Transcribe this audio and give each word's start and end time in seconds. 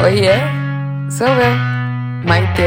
Oiê, 0.00 0.30
sou 1.10 1.26
eu, 1.26 1.54
Maite. 2.24 2.62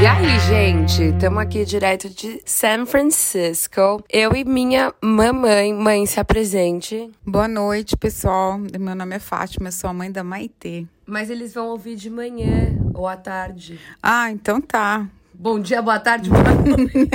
E 0.00 0.06
aí, 0.06 0.38
gente, 0.46 1.02
estamos 1.02 1.38
aqui 1.38 1.64
direto 1.64 2.08
de 2.08 2.40
San 2.46 2.86
Francisco. 2.86 4.04
Eu 4.08 4.36
e 4.36 4.44
minha 4.44 4.94
mamãe, 5.02 5.74
mãe, 5.74 6.06
se 6.06 6.20
apresente. 6.20 7.10
Boa 7.26 7.48
noite, 7.48 7.96
pessoal. 7.96 8.60
Meu 8.78 8.94
nome 8.94 9.16
é 9.16 9.18
Fátima, 9.18 9.72
sou 9.72 9.90
a 9.90 9.92
mãe 9.92 10.12
da 10.12 10.22
Maitê. 10.22 10.86
Mas 11.04 11.30
eles 11.30 11.52
vão 11.52 11.66
ouvir 11.70 11.96
de 11.96 12.08
manhã 12.08 12.78
à 13.06 13.16
tarde. 13.16 13.78
Ah, 14.02 14.30
então 14.30 14.60
tá. 14.60 15.06
Bom 15.40 15.60
dia, 15.60 15.80
boa 15.80 16.00
tarde, 16.00 16.28
boa 16.28 16.42
noite. 16.42 17.08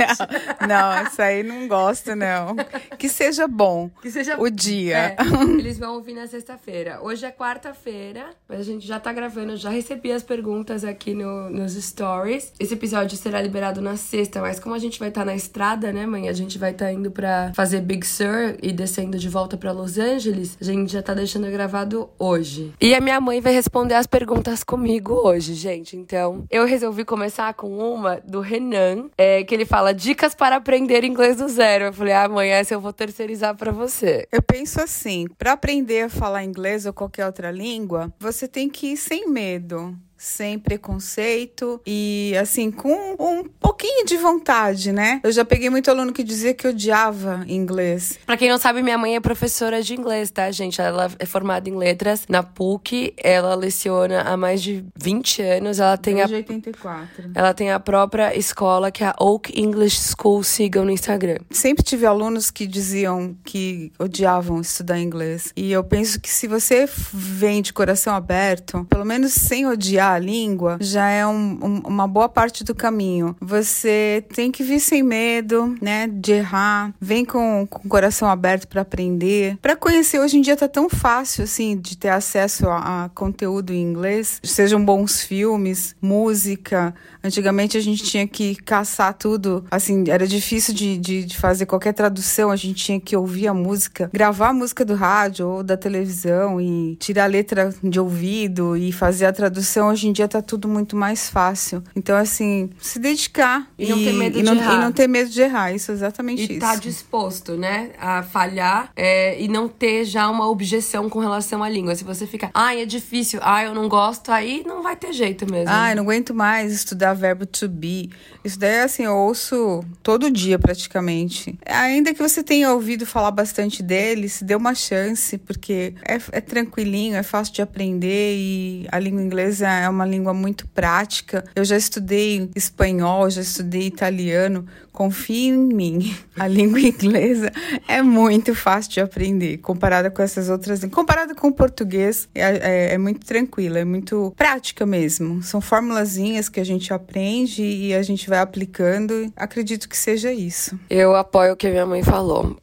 não, 0.66 1.06
isso 1.06 1.20
aí 1.20 1.42
não 1.42 1.68
gosto, 1.68 2.16
não. 2.16 2.56
Que 2.96 3.06
seja 3.06 3.46
bom. 3.46 3.90
Que 4.00 4.10
seja 4.10 4.40
o 4.40 4.48
dia. 4.48 4.96
É, 4.96 5.16
eles 5.58 5.78
vão 5.78 5.96
ouvir 5.96 6.14
na 6.14 6.26
sexta-feira. 6.26 7.00
Hoje 7.02 7.26
é 7.26 7.30
quarta-feira, 7.30 8.30
mas 8.48 8.60
a 8.60 8.62
gente 8.62 8.86
já 8.86 8.98
tá 8.98 9.12
gravando. 9.12 9.58
Já 9.58 9.68
recebi 9.68 10.10
as 10.10 10.22
perguntas 10.22 10.84
aqui 10.84 11.12
no, 11.12 11.50
nos 11.50 11.74
stories. 11.74 12.50
Esse 12.58 12.72
episódio 12.72 13.14
será 13.18 13.42
liberado 13.42 13.82
na 13.82 13.98
sexta, 13.98 14.40
mas 14.40 14.58
como 14.58 14.74
a 14.74 14.78
gente 14.78 14.98
vai 14.98 15.10
estar 15.10 15.20
tá 15.20 15.26
na 15.26 15.36
estrada, 15.36 15.92
né, 15.92 16.06
mãe? 16.06 16.26
A 16.26 16.32
gente 16.32 16.56
vai 16.56 16.70
estar 16.70 16.86
tá 16.86 16.92
indo 16.92 17.10
pra 17.10 17.52
fazer 17.54 17.82
Big 17.82 18.06
Sur 18.06 18.56
e 18.62 18.72
descendo 18.72 19.18
de 19.18 19.28
volta 19.28 19.58
pra 19.58 19.70
Los 19.70 19.98
Angeles. 19.98 20.56
A 20.58 20.64
gente 20.64 20.90
já 20.90 21.02
tá 21.02 21.12
deixando 21.12 21.50
gravado 21.50 22.08
hoje. 22.18 22.72
E 22.80 22.94
a 22.94 23.02
minha 23.02 23.20
mãe 23.20 23.42
vai 23.42 23.52
responder 23.52 23.96
as 23.96 24.06
perguntas 24.06 24.64
comigo 24.64 25.12
hoje, 25.12 25.52
gente. 25.52 25.94
Então, 25.94 26.46
eu 26.50 26.64
resolvi 26.64 27.04
começar 27.04 27.52
com 27.52 27.76
uma 27.76 28.13
do 28.24 28.40
Renan, 28.40 29.08
é, 29.16 29.42
que 29.44 29.54
ele 29.54 29.64
fala 29.64 29.92
dicas 29.92 30.34
para 30.34 30.56
aprender 30.56 31.04
inglês 31.04 31.36
do 31.36 31.48
zero. 31.48 31.86
Eu 31.86 31.92
falei, 31.92 32.12
ah, 32.12 32.28
essa 32.46 32.74
eu 32.74 32.80
vou 32.80 32.92
terceirizar 32.92 33.56
para 33.56 33.72
você. 33.72 34.26
Eu 34.30 34.42
penso 34.42 34.80
assim, 34.80 35.26
para 35.38 35.52
aprender 35.52 36.02
a 36.02 36.08
falar 36.08 36.44
inglês 36.44 36.86
ou 36.86 36.92
qualquer 36.92 37.26
outra 37.26 37.50
língua, 37.50 38.12
você 38.18 38.46
tem 38.46 38.68
que 38.68 38.92
ir 38.92 38.96
sem 38.96 39.28
medo 39.28 39.96
sem 40.24 40.58
preconceito 40.58 41.80
e 41.86 42.34
assim 42.40 42.70
com 42.70 43.14
um 43.20 43.44
pouquinho 43.44 44.06
de 44.06 44.16
vontade, 44.16 44.90
né? 44.90 45.20
Eu 45.22 45.30
já 45.30 45.44
peguei 45.44 45.68
muito 45.68 45.90
aluno 45.90 46.12
que 46.12 46.24
dizia 46.24 46.54
que 46.54 46.66
odiava 46.66 47.44
inglês. 47.46 48.18
Para 48.24 48.36
quem 48.38 48.48
não 48.48 48.56
sabe, 48.56 48.82
minha 48.82 48.96
mãe 48.96 49.16
é 49.16 49.20
professora 49.20 49.82
de 49.82 49.94
inglês, 49.94 50.30
tá, 50.30 50.50
gente? 50.50 50.80
Ela 50.80 51.10
é 51.18 51.26
formada 51.26 51.68
em 51.68 51.76
letras 51.76 52.24
na 52.26 52.42
PUC, 52.42 53.12
ela 53.18 53.54
leciona 53.54 54.22
há 54.22 54.36
mais 54.36 54.62
de 54.62 54.82
20 54.96 55.42
anos, 55.42 55.78
ela 55.78 55.98
tem 55.98 56.14
Desde 56.14 56.34
a 56.34 56.38
84. 56.38 57.30
Ela 57.34 57.52
tem 57.52 57.70
a 57.70 57.78
própria 57.78 58.36
escola 58.36 58.90
que 58.90 59.04
é 59.04 59.08
a 59.08 59.16
Oak 59.20 59.52
English 59.60 60.14
School, 60.16 60.42
sigam 60.42 60.86
no 60.86 60.90
Instagram. 60.90 61.38
Sempre 61.50 61.84
tive 61.84 62.06
alunos 62.06 62.50
que 62.50 62.66
diziam 62.66 63.36
que 63.44 63.92
odiavam 63.98 64.60
estudar 64.60 64.98
inglês. 64.98 65.52
E 65.54 65.70
eu 65.70 65.84
penso 65.84 66.18
que 66.18 66.30
se 66.30 66.46
você 66.46 66.88
vem 67.12 67.60
de 67.60 67.74
coração 67.74 68.14
aberto, 68.14 68.86
pelo 68.88 69.04
menos 69.04 69.32
sem 69.34 69.66
odiar 69.66 70.13
a 70.14 70.18
língua 70.18 70.78
já 70.80 71.08
é 71.08 71.26
um, 71.26 71.58
um, 71.62 71.82
uma 71.86 72.06
boa 72.06 72.28
parte 72.28 72.64
do 72.64 72.74
caminho. 72.74 73.36
Você 73.40 74.24
tem 74.34 74.50
que 74.50 74.62
vir 74.62 74.80
sem 74.80 75.02
medo, 75.02 75.74
né, 75.80 76.06
de 76.06 76.32
errar. 76.32 76.94
Vem 77.00 77.24
com, 77.24 77.66
com 77.68 77.86
o 77.86 77.88
coração 77.88 78.28
aberto 78.28 78.68
para 78.68 78.82
aprender, 78.82 79.56
para 79.60 79.76
conhecer. 79.76 80.18
Hoje 80.18 80.38
em 80.38 80.40
dia 80.40 80.56
tá 80.56 80.68
tão 80.68 80.88
fácil 80.88 81.44
assim 81.44 81.76
de 81.76 81.96
ter 81.96 82.08
acesso 82.08 82.68
a, 82.68 83.04
a 83.04 83.08
conteúdo 83.10 83.72
em 83.72 83.82
inglês, 83.82 84.40
sejam 84.42 84.84
bons 84.84 85.22
filmes, 85.22 85.94
música. 86.00 86.94
Antigamente 87.22 87.76
a 87.76 87.80
gente 87.80 88.02
tinha 88.04 88.26
que 88.26 88.54
caçar 88.56 89.14
tudo, 89.14 89.64
assim, 89.70 90.04
era 90.08 90.26
difícil 90.26 90.74
de, 90.74 90.98
de, 90.98 91.24
de 91.24 91.38
fazer 91.38 91.66
qualquer 91.66 91.92
tradução. 91.92 92.50
A 92.50 92.56
gente 92.56 92.84
tinha 92.84 93.00
que 93.00 93.16
ouvir 93.16 93.48
a 93.48 93.54
música, 93.54 94.10
gravar 94.12 94.48
a 94.48 94.52
música 94.52 94.84
do 94.84 94.94
rádio 94.94 95.48
ou 95.48 95.62
da 95.62 95.76
televisão 95.76 96.60
e 96.60 96.96
tirar 96.96 97.24
a 97.24 97.28
letra 97.28 97.74
de 97.82 97.98
ouvido 97.98 98.76
e 98.76 98.92
fazer 98.92 99.26
a 99.26 99.32
tradução 99.32 99.88
hoje 99.88 100.03
em 100.08 100.12
dia 100.12 100.28
tá 100.28 100.42
tudo 100.42 100.68
muito 100.68 100.96
mais 100.96 101.28
fácil. 101.28 101.82
Então, 101.94 102.16
assim, 102.16 102.70
se 102.80 102.98
dedicar. 102.98 103.68
E, 103.78 103.86
e 103.86 103.88
não 103.88 103.98
ter 103.98 104.12
medo 104.12 104.38
de 104.38 104.42
não, 104.42 104.54
errar. 104.54 104.74
E 104.74 104.80
não 104.80 104.92
ter 104.92 105.08
medo 105.08 105.30
de 105.30 105.40
errar, 105.40 105.72
isso 105.72 105.90
é 105.90 105.94
exatamente 105.94 106.40
e 106.40 106.44
isso. 106.44 106.52
E 106.54 106.58
tá 106.58 106.76
disposto, 106.76 107.56
né, 107.56 107.90
a 107.98 108.22
falhar 108.22 108.90
é, 108.96 109.40
e 109.40 109.48
não 109.48 109.68
ter 109.68 110.04
já 110.04 110.28
uma 110.28 110.48
objeção 110.48 111.08
com 111.08 111.18
relação 111.18 111.62
à 111.62 111.68
língua. 111.68 111.94
Se 111.94 112.04
você 112.04 112.26
fica, 112.26 112.50
ai, 112.54 112.82
é 112.82 112.86
difícil, 112.86 113.40
ai, 113.42 113.66
eu 113.66 113.74
não 113.74 113.88
gosto, 113.88 114.30
aí 114.30 114.62
não 114.66 114.82
vai 114.82 114.96
ter 114.96 115.12
jeito 115.12 115.50
mesmo. 115.50 115.68
Ai, 115.68 115.94
não 115.94 116.02
aguento 116.04 116.34
mais 116.34 116.72
estudar 116.72 117.14
verbo 117.14 117.46
to 117.46 117.68
be. 117.68 118.10
Isso 118.44 118.58
daí, 118.58 118.80
assim, 118.80 119.04
eu 119.04 119.16
ouço 119.16 119.82
todo 120.02 120.30
dia 120.30 120.58
praticamente. 120.58 121.58
Ainda 121.66 122.12
que 122.12 122.20
você 122.20 122.42
tenha 122.42 122.72
ouvido 122.72 123.06
falar 123.06 123.30
bastante 123.30 123.82
dele, 123.82 124.28
se 124.28 124.44
dê 124.44 124.54
uma 124.54 124.74
chance, 124.74 125.38
porque 125.38 125.94
é, 126.06 126.18
é 126.32 126.40
tranquilinho, 126.40 127.16
é 127.16 127.22
fácil 127.22 127.54
de 127.54 127.62
aprender 127.62 128.36
e 128.36 128.86
a 128.90 128.98
língua 128.98 129.22
inglesa 129.22 129.68
é 129.84 129.88
uma 129.88 130.04
língua 130.04 130.34
muito 130.34 130.66
prática. 130.68 131.44
Eu 131.54 131.64
já 131.64 131.76
estudei 131.76 132.50
espanhol, 132.54 133.28
já 133.30 133.42
estudei 133.42 133.86
italiano. 133.86 134.66
Confie 134.92 135.48
em 135.48 135.56
mim, 135.56 136.16
a 136.38 136.46
língua 136.46 136.80
inglesa 136.80 137.52
é 137.88 138.00
muito 138.00 138.54
fácil 138.54 138.92
de 138.92 139.00
aprender 139.00 139.58
comparada 139.58 140.10
com 140.10 140.22
essas 140.22 140.48
outras. 140.48 140.84
Comparada 140.84 141.34
com 141.34 141.48
o 141.48 141.52
português, 141.52 142.28
é, 142.34 142.42
é, 142.42 142.94
é 142.94 142.98
muito 142.98 143.26
tranquila, 143.26 143.80
é 143.80 143.84
muito 143.84 144.32
prática 144.36 144.86
mesmo. 144.86 145.42
São 145.42 145.60
formulazinhas 145.60 146.48
que 146.48 146.60
a 146.60 146.64
gente 146.64 146.92
aprende 146.92 147.62
e 147.62 147.92
a 147.94 148.02
gente 148.02 148.28
vai 148.28 148.38
aplicando. 148.38 149.32
Acredito 149.36 149.88
que 149.88 149.96
seja 149.96 150.32
isso. 150.32 150.78
Eu 150.88 151.14
apoio 151.14 151.54
o 151.54 151.56
que 151.56 151.68
minha 151.68 151.86
mãe 151.86 152.02
falou. 152.02 152.56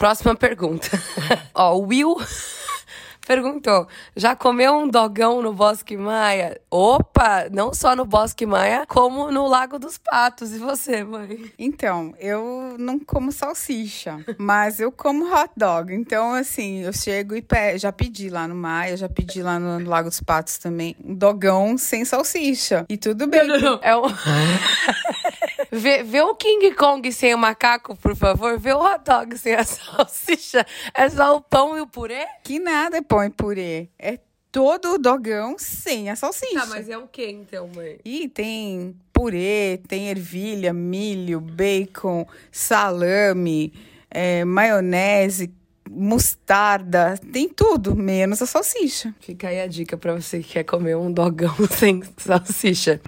Próxima 0.00 0.34
pergunta. 0.34 0.88
Ó, 1.54 1.76
Will 1.76 2.16
perguntou: 3.26 3.86
já 4.16 4.34
comeu 4.34 4.74
um 4.74 4.88
dogão 4.88 5.42
no 5.42 5.52
Bosque 5.52 5.96
Maia? 5.96 6.60
Opa, 6.70 7.48
não 7.50 7.72
só 7.72 7.94
no 7.94 8.04
Bosque 8.04 8.46
Maia, 8.46 8.84
como 8.86 9.30
no 9.30 9.46
Lago 9.46 9.78
dos 9.78 9.98
Patos. 9.98 10.52
E 10.52 10.58
você, 10.58 11.04
mãe? 11.04 11.52
Então, 11.58 12.14
eu 12.18 12.76
não 12.78 12.98
como 12.98 13.32
salsicha, 13.32 14.24
mas 14.38 14.80
eu 14.80 14.90
como 14.90 15.32
hot 15.32 15.50
dog. 15.56 15.94
Então, 15.94 16.32
assim, 16.34 16.80
eu 16.80 16.92
chego 16.92 17.34
e 17.34 17.42
pe 17.42 17.78
já 17.78 17.92
pedi 17.92 18.28
lá 18.28 18.46
no 18.46 18.54
Maia, 18.54 18.96
já 18.96 19.08
pedi 19.08 19.42
lá 19.42 19.58
no 19.58 19.88
Lago 19.88 20.08
dos 20.08 20.20
Patos 20.20 20.58
também, 20.58 20.96
um 21.04 21.14
dogão 21.14 21.76
sem 21.78 22.04
salsicha. 22.04 22.84
E 22.88 22.96
tudo 22.96 23.26
bem. 23.26 23.46
Não, 23.46 23.58
não, 23.58 23.70
não. 23.72 23.80
É 23.82 23.96
um... 23.96 24.02
Vê, 25.72 26.02
vê 26.02 26.20
o 26.22 26.34
King 26.34 26.74
Kong 26.74 27.12
sem 27.12 27.34
o 27.34 27.38
macaco, 27.38 27.96
por 27.96 28.16
favor. 28.16 28.58
Vê 28.58 28.72
o 28.72 28.80
hot 28.80 29.04
dog 29.04 29.38
sem 29.38 29.54
a 29.54 29.62
salsicha. 29.64 30.66
É 30.92 31.08
só 31.08 31.36
o 31.36 31.40
pão 31.40 31.76
e 31.76 31.80
o 31.80 31.86
purê? 31.86 32.26
Que 32.42 32.58
nada, 32.58 33.02
pão 33.02 33.24
e 33.24 33.30
purê. 33.30 33.88
É 33.98 34.18
todo 34.50 34.94
o 34.94 34.98
dogão 34.98 35.56
sem 35.58 36.10
a 36.10 36.16
salsicha. 36.16 36.60
Tá, 36.60 36.66
mas 36.66 36.88
é 36.88 36.98
o 36.98 37.06
que 37.06 37.26
então, 37.28 37.70
mãe? 37.74 37.98
E 38.04 38.28
tem 38.28 38.96
purê, 39.12 39.80
tem 39.86 40.08
ervilha, 40.08 40.72
milho, 40.72 41.40
bacon, 41.40 42.26
salame, 42.50 43.72
é, 44.10 44.44
maionese, 44.44 45.52
mostarda, 45.88 47.18
tem 47.32 47.48
tudo, 47.48 47.94
menos 47.94 48.40
a 48.42 48.46
salsicha. 48.46 49.14
Fica 49.20 49.48
aí 49.48 49.60
a 49.60 49.66
dica 49.66 49.96
para 49.96 50.14
você 50.14 50.40
que 50.40 50.54
quer 50.54 50.64
comer 50.64 50.96
um 50.96 51.12
dogão 51.12 51.54
sem 51.70 52.02
salsicha. 52.16 53.00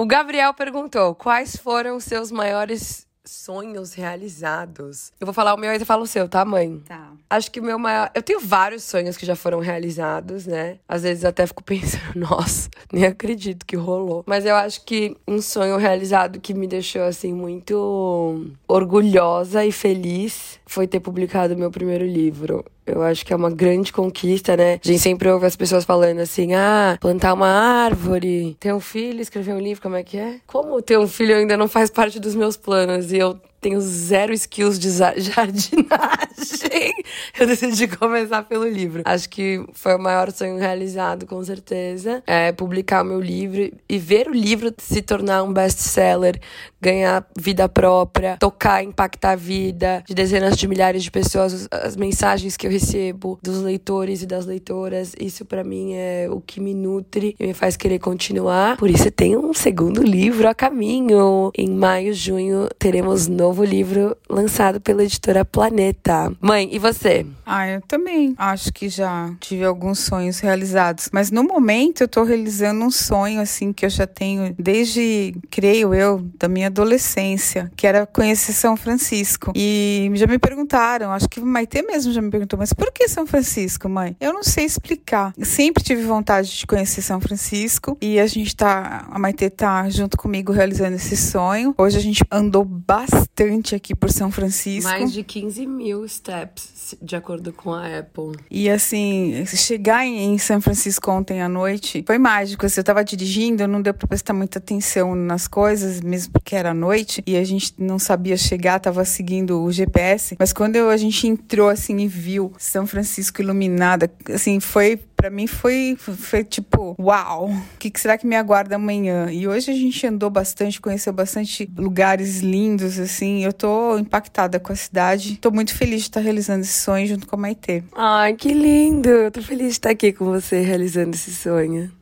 O 0.00 0.06
Gabriel 0.06 0.54
perguntou: 0.54 1.14
quais 1.14 1.56
foram 1.56 1.96
os 1.96 2.04
seus 2.04 2.32
maiores 2.32 3.06
sonhos 3.22 3.92
realizados? 3.92 5.12
Eu 5.20 5.26
vou 5.26 5.34
falar 5.34 5.52
o 5.52 5.58
meu 5.58 5.70
e 5.70 5.78
você 5.78 5.84
fala 5.84 6.02
o 6.02 6.06
seu, 6.06 6.26
tá, 6.26 6.42
mãe? 6.42 6.82
Tá. 6.88 7.12
Acho 7.28 7.50
que 7.50 7.60
o 7.60 7.62
meu 7.62 7.78
maior. 7.78 8.10
Eu 8.14 8.22
tenho 8.22 8.40
vários 8.40 8.82
sonhos 8.82 9.18
que 9.18 9.26
já 9.26 9.36
foram 9.36 9.58
realizados, 9.58 10.46
né? 10.46 10.78
Às 10.88 11.02
vezes 11.02 11.22
até 11.22 11.46
fico 11.46 11.62
pensando, 11.62 12.14
nossa, 12.14 12.70
nem 12.90 13.04
acredito 13.04 13.66
que 13.66 13.76
rolou. 13.76 14.24
Mas 14.26 14.46
eu 14.46 14.56
acho 14.56 14.86
que 14.86 15.14
um 15.28 15.42
sonho 15.42 15.76
realizado 15.76 16.40
que 16.40 16.54
me 16.54 16.66
deixou, 16.66 17.02
assim, 17.02 17.34
muito 17.34 18.50
orgulhosa 18.66 19.66
e 19.66 19.70
feliz 19.70 20.58
foi 20.64 20.86
ter 20.86 21.00
publicado 21.00 21.54
meu 21.58 21.70
primeiro 21.70 22.06
livro. 22.06 22.64
Eu 22.92 23.02
acho 23.02 23.24
que 23.24 23.32
é 23.32 23.36
uma 23.36 23.50
grande 23.50 23.92
conquista, 23.92 24.56
né? 24.56 24.80
A 24.82 24.86
gente 24.86 24.98
sempre 24.98 25.28
ouve 25.28 25.46
as 25.46 25.56
pessoas 25.56 25.84
falando 25.84 26.20
assim: 26.20 26.54
ah, 26.54 26.96
plantar 27.00 27.34
uma 27.34 27.48
árvore, 27.48 28.56
ter 28.58 28.72
um 28.72 28.80
filho, 28.80 29.20
escrever 29.20 29.54
um 29.54 29.60
livro, 29.60 29.82
como 29.82 29.96
é 29.96 30.02
que 30.02 30.16
é? 30.16 30.40
Como 30.46 30.80
ter 30.82 30.98
um 30.98 31.06
filho 31.06 31.36
ainda 31.36 31.56
não 31.56 31.68
faz 31.68 31.90
parte 31.90 32.18
dos 32.18 32.34
meus 32.34 32.56
planos 32.56 33.12
e 33.12 33.18
eu 33.18 33.38
tenho 33.60 33.80
zero 33.80 34.32
skills 34.32 34.78
de 34.78 34.90
jardinagem. 35.20 36.94
eu 37.38 37.46
decidi 37.46 37.86
começar 37.88 38.42
pelo 38.44 38.66
livro. 38.66 39.02
Acho 39.04 39.28
que 39.28 39.64
foi 39.72 39.94
o 39.94 39.98
maior 39.98 40.30
sonho 40.32 40.58
realizado, 40.58 41.26
com 41.26 41.42
certeza. 41.44 42.22
É 42.26 42.52
publicar 42.52 43.02
o 43.02 43.06
meu 43.06 43.20
livro 43.20 43.70
e 43.88 43.98
ver 43.98 44.28
o 44.28 44.32
livro 44.32 44.72
se 44.78 45.02
tornar 45.02 45.42
um 45.42 45.52
best-seller, 45.52 46.40
ganhar 46.80 47.26
vida 47.38 47.68
própria, 47.68 48.36
tocar, 48.38 48.82
impactar 48.82 49.32
a 49.32 49.36
vida 49.36 50.02
de 50.06 50.14
dezenas 50.14 50.56
de 50.56 50.66
milhares 50.66 51.02
de 51.02 51.10
pessoas, 51.10 51.68
as 51.70 51.96
mensagens 51.96 52.56
que 52.56 52.66
eu 52.66 52.70
recebo 52.70 53.38
dos 53.42 53.58
leitores 53.58 54.22
e 54.22 54.26
das 54.26 54.46
leitoras, 54.46 55.14
isso 55.20 55.44
para 55.44 55.62
mim 55.62 55.94
é 55.94 56.28
o 56.30 56.40
que 56.40 56.60
me 56.60 56.74
nutre 56.74 57.36
e 57.38 57.46
me 57.46 57.54
faz 57.54 57.76
querer 57.76 57.98
continuar. 57.98 58.76
Por 58.76 58.90
isso 58.90 59.10
tem 59.10 59.36
um 59.36 59.52
segundo 59.52 60.02
livro 60.02 60.48
a 60.48 60.54
caminho. 60.54 61.50
Em 61.56 61.68
maio, 61.68 62.14
junho, 62.14 62.68
teremos 62.78 63.28
novo 63.28 63.49
livro 63.64 64.16
lançado 64.28 64.80
pela 64.80 65.02
editora 65.02 65.44
Planeta. 65.44 66.32
Mãe, 66.40 66.68
e 66.72 66.78
você? 66.78 67.26
Ah, 67.44 67.68
eu 67.68 67.80
também 67.82 68.34
acho 68.38 68.72
que 68.72 68.88
já 68.88 69.32
tive 69.40 69.64
alguns 69.64 69.98
sonhos 69.98 70.38
realizados, 70.38 71.08
mas 71.12 71.30
no 71.30 71.42
momento 71.42 72.02
eu 72.02 72.08
tô 72.08 72.22
realizando 72.22 72.84
um 72.84 72.90
sonho 72.90 73.40
assim 73.40 73.72
que 73.72 73.84
eu 73.84 73.90
já 73.90 74.06
tenho 74.06 74.54
desde, 74.58 75.34
creio 75.50 75.92
eu, 75.94 76.20
da 76.38 76.48
minha 76.48 76.68
adolescência, 76.68 77.70
que 77.76 77.86
era 77.86 78.06
conhecer 78.06 78.52
São 78.52 78.76
Francisco. 78.76 79.52
E 79.54 80.10
já 80.14 80.26
me 80.26 80.38
perguntaram, 80.38 81.10
acho 81.10 81.28
que 81.28 81.40
Maite 81.40 81.82
mesmo 81.82 82.12
já 82.12 82.22
me 82.22 82.30
perguntou, 82.30 82.58
mas 82.58 82.72
por 82.72 82.92
que 82.92 83.08
São 83.08 83.26
Francisco, 83.26 83.88
mãe? 83.88 84.16
Eu 84.20 84.32
não 84.32 84.42
sei 84.42 84.64
explicar. 84.64 85.32
Sempre 85.42 85.82
tive 85.82 86.02
vontade 86.02 86.56
de 86.56 86.66
conhecer 86.66 87.02
São 87.02 87.20
Francisco 87.20 87.96
e 88.00 88.20
a 88.20 88.26
gente 88.26 88.54
tá, 88.54 89.08
a 89.10 89.18
Maite 89.18 89.50
tá 89.50 89.88
junto 89.88 90.16
comigo 90.16 90.52
realizando 90.52 90.96
esse 90.96 91.16
sonho. 91.16 91.74
Hoje 91.76 91.98
a 91.98 92.00
gente 92.00 92.22
andou 92.30 92.64
bastante 92.64 93.39
aqui 93.74 93.94
por 93.94 94.10
São 94.10 94.30
Francisco. 94.30 94.90
Mais 94.90 95.12
de 95.12 95.22
15 95.22 95.66
mil 95.66 96.06
steps, 96.06 96.94
de 97.00 97.16
acordo 97.16 97.52
com 97.52 97.72
a 97.72 97.98
Apple. 97.98 98.36
E 98.50 98.68
assim, 98.68 99.44
chegar 99.46 100.04
em 100.04 100.36
São 100.38 100.60
Francisco 100.60 101.10
ontem 101.10 101.40
à 101.40 101.48
noite 101.48 102.04
foi 102.06 102.18
mágico. 102.18 102.66
Assim, 102.66 102.80
eu 102.80 102.84
tava 102.84 103.04
dirigindo, 103.04 103.66
não 103.66 103.80
deu 103.80 103.94
pra 103.94 104.06
prestar 104.06 104.32
muita 104.32 104.58
atenção 104.58 105.14
nas 105.14 105.48
coisas, 105.48 106.00
mesmo 106.00 106.32
porque 106.32 106.54
era 106.54 106.74
noite 106.74 107.22
e 107.26 107.36
a 107.36 107.44
gente 107.44 107.74
não 107.78 107.98
sabia 107.98 108.36
chegar, 108.36 108.78
tava 108.80 109.04
seguindo 109.04 109.62
o 109.62 109.72
GPS. 109.72 110.36
Mas 110.38 110.52
quando 110.52 110.76
a 110.76 110.96
gente 110.96 111.26
entrou 111.26 111.68
assim 111.68 111.98
e 111.98 112.08
viu 112.08 112.52
São 112.58 112.86
Francisco 112.86 113.40
iluminada, 113.40 114.10
assim, 114.32 114.60
foi 114.60 114.98
para 115.20 115.28
mim 115.28 115.46
foi, 115.46 115.96
foi 115.98 116.42
tipo, 116.42 116.96
uau, 116.98 117.50
o 117.50 117.78
que, 117.78 117.90
que 117.90 118.00
será 118.00 118.16
que 118.16 118.26
me 118.26 118.34
aguarda 118.34 118.76
amanhã? 118.76 119.30
E 119.30 119.46
hoje 119.46 119.70
a 119.70 119.74
gente 119.74 120.06
andou 120.06 120.30
bastante, 120.30 120.80
conheceu 120.80 121.12
bastante 121.12 121.70
lugares 121.76 122.40
lindos, 122.40 122.98
assim. 122.98 123.44
Eu 123.44 123.52
tô 123.52 123.98
impactada 123.98 124.58
com 124.58 124.72
a 124.72 124.76
cidade. 124.76 125.36
Tô 125.36 125.50
muito 125.50 125.74
feliz 125.74 126.00
de 126.00 126.08
estar 126.08 126.20
realizando 126.20 126.62
esse 126.62 126.78
sonho 126.78 127.06
junto 127.06 127.26
com 127.26 127.36
a 127.36 127.38
Maitê. 127.38 127.82
Ai, 127.94 128.32
que 128.32 128.54
lindo! 128.54 129.10
Eu 129.10 129.30
tô 129.30 129.42
feliz 129.42 129.66
de 129.66 129.72
estar 129.72 129.90
aqui 129.90 130.10
com 130.10 130.24
você 130.24 130.62
realizando 130.62 131.14
esse 131.14 131.34
sonho. 131.34 131.92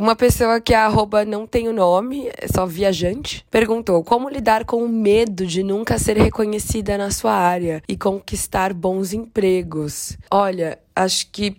Uma 0.00 0.16
pessoa 0.16 0.62
que 0.62 0.72
a 0.72 0.86
arroba 0.86 1.26
não 1.26 1.46
tem 1.46 1.68
o 1.68 1.74
nome, 1.74 2.30
é 2.34 2.48
só 2.48 2.64
viajante, 2.64 3.44
perguntou 3.50 4.02
como 4.02 4.30
lidar 4.30 4.64
com 4.64 4.82
o 4.82 4.88
medo 4.88 5.46
de 5.46 5.62
nunca 5.62 5.98
ser 5.98 6.16
reconhecida 6.16 6.96
na 6.96 7.10
sua 7.10 7.34
área 7.34 7.82
e 7.86 7.98
conquistar 7.98 8.72
bons 8.72 9.12
empregos. 9.12 10.16
Olha, 10.30 10.78
acho 10.96 11.30
que 11.30 11.54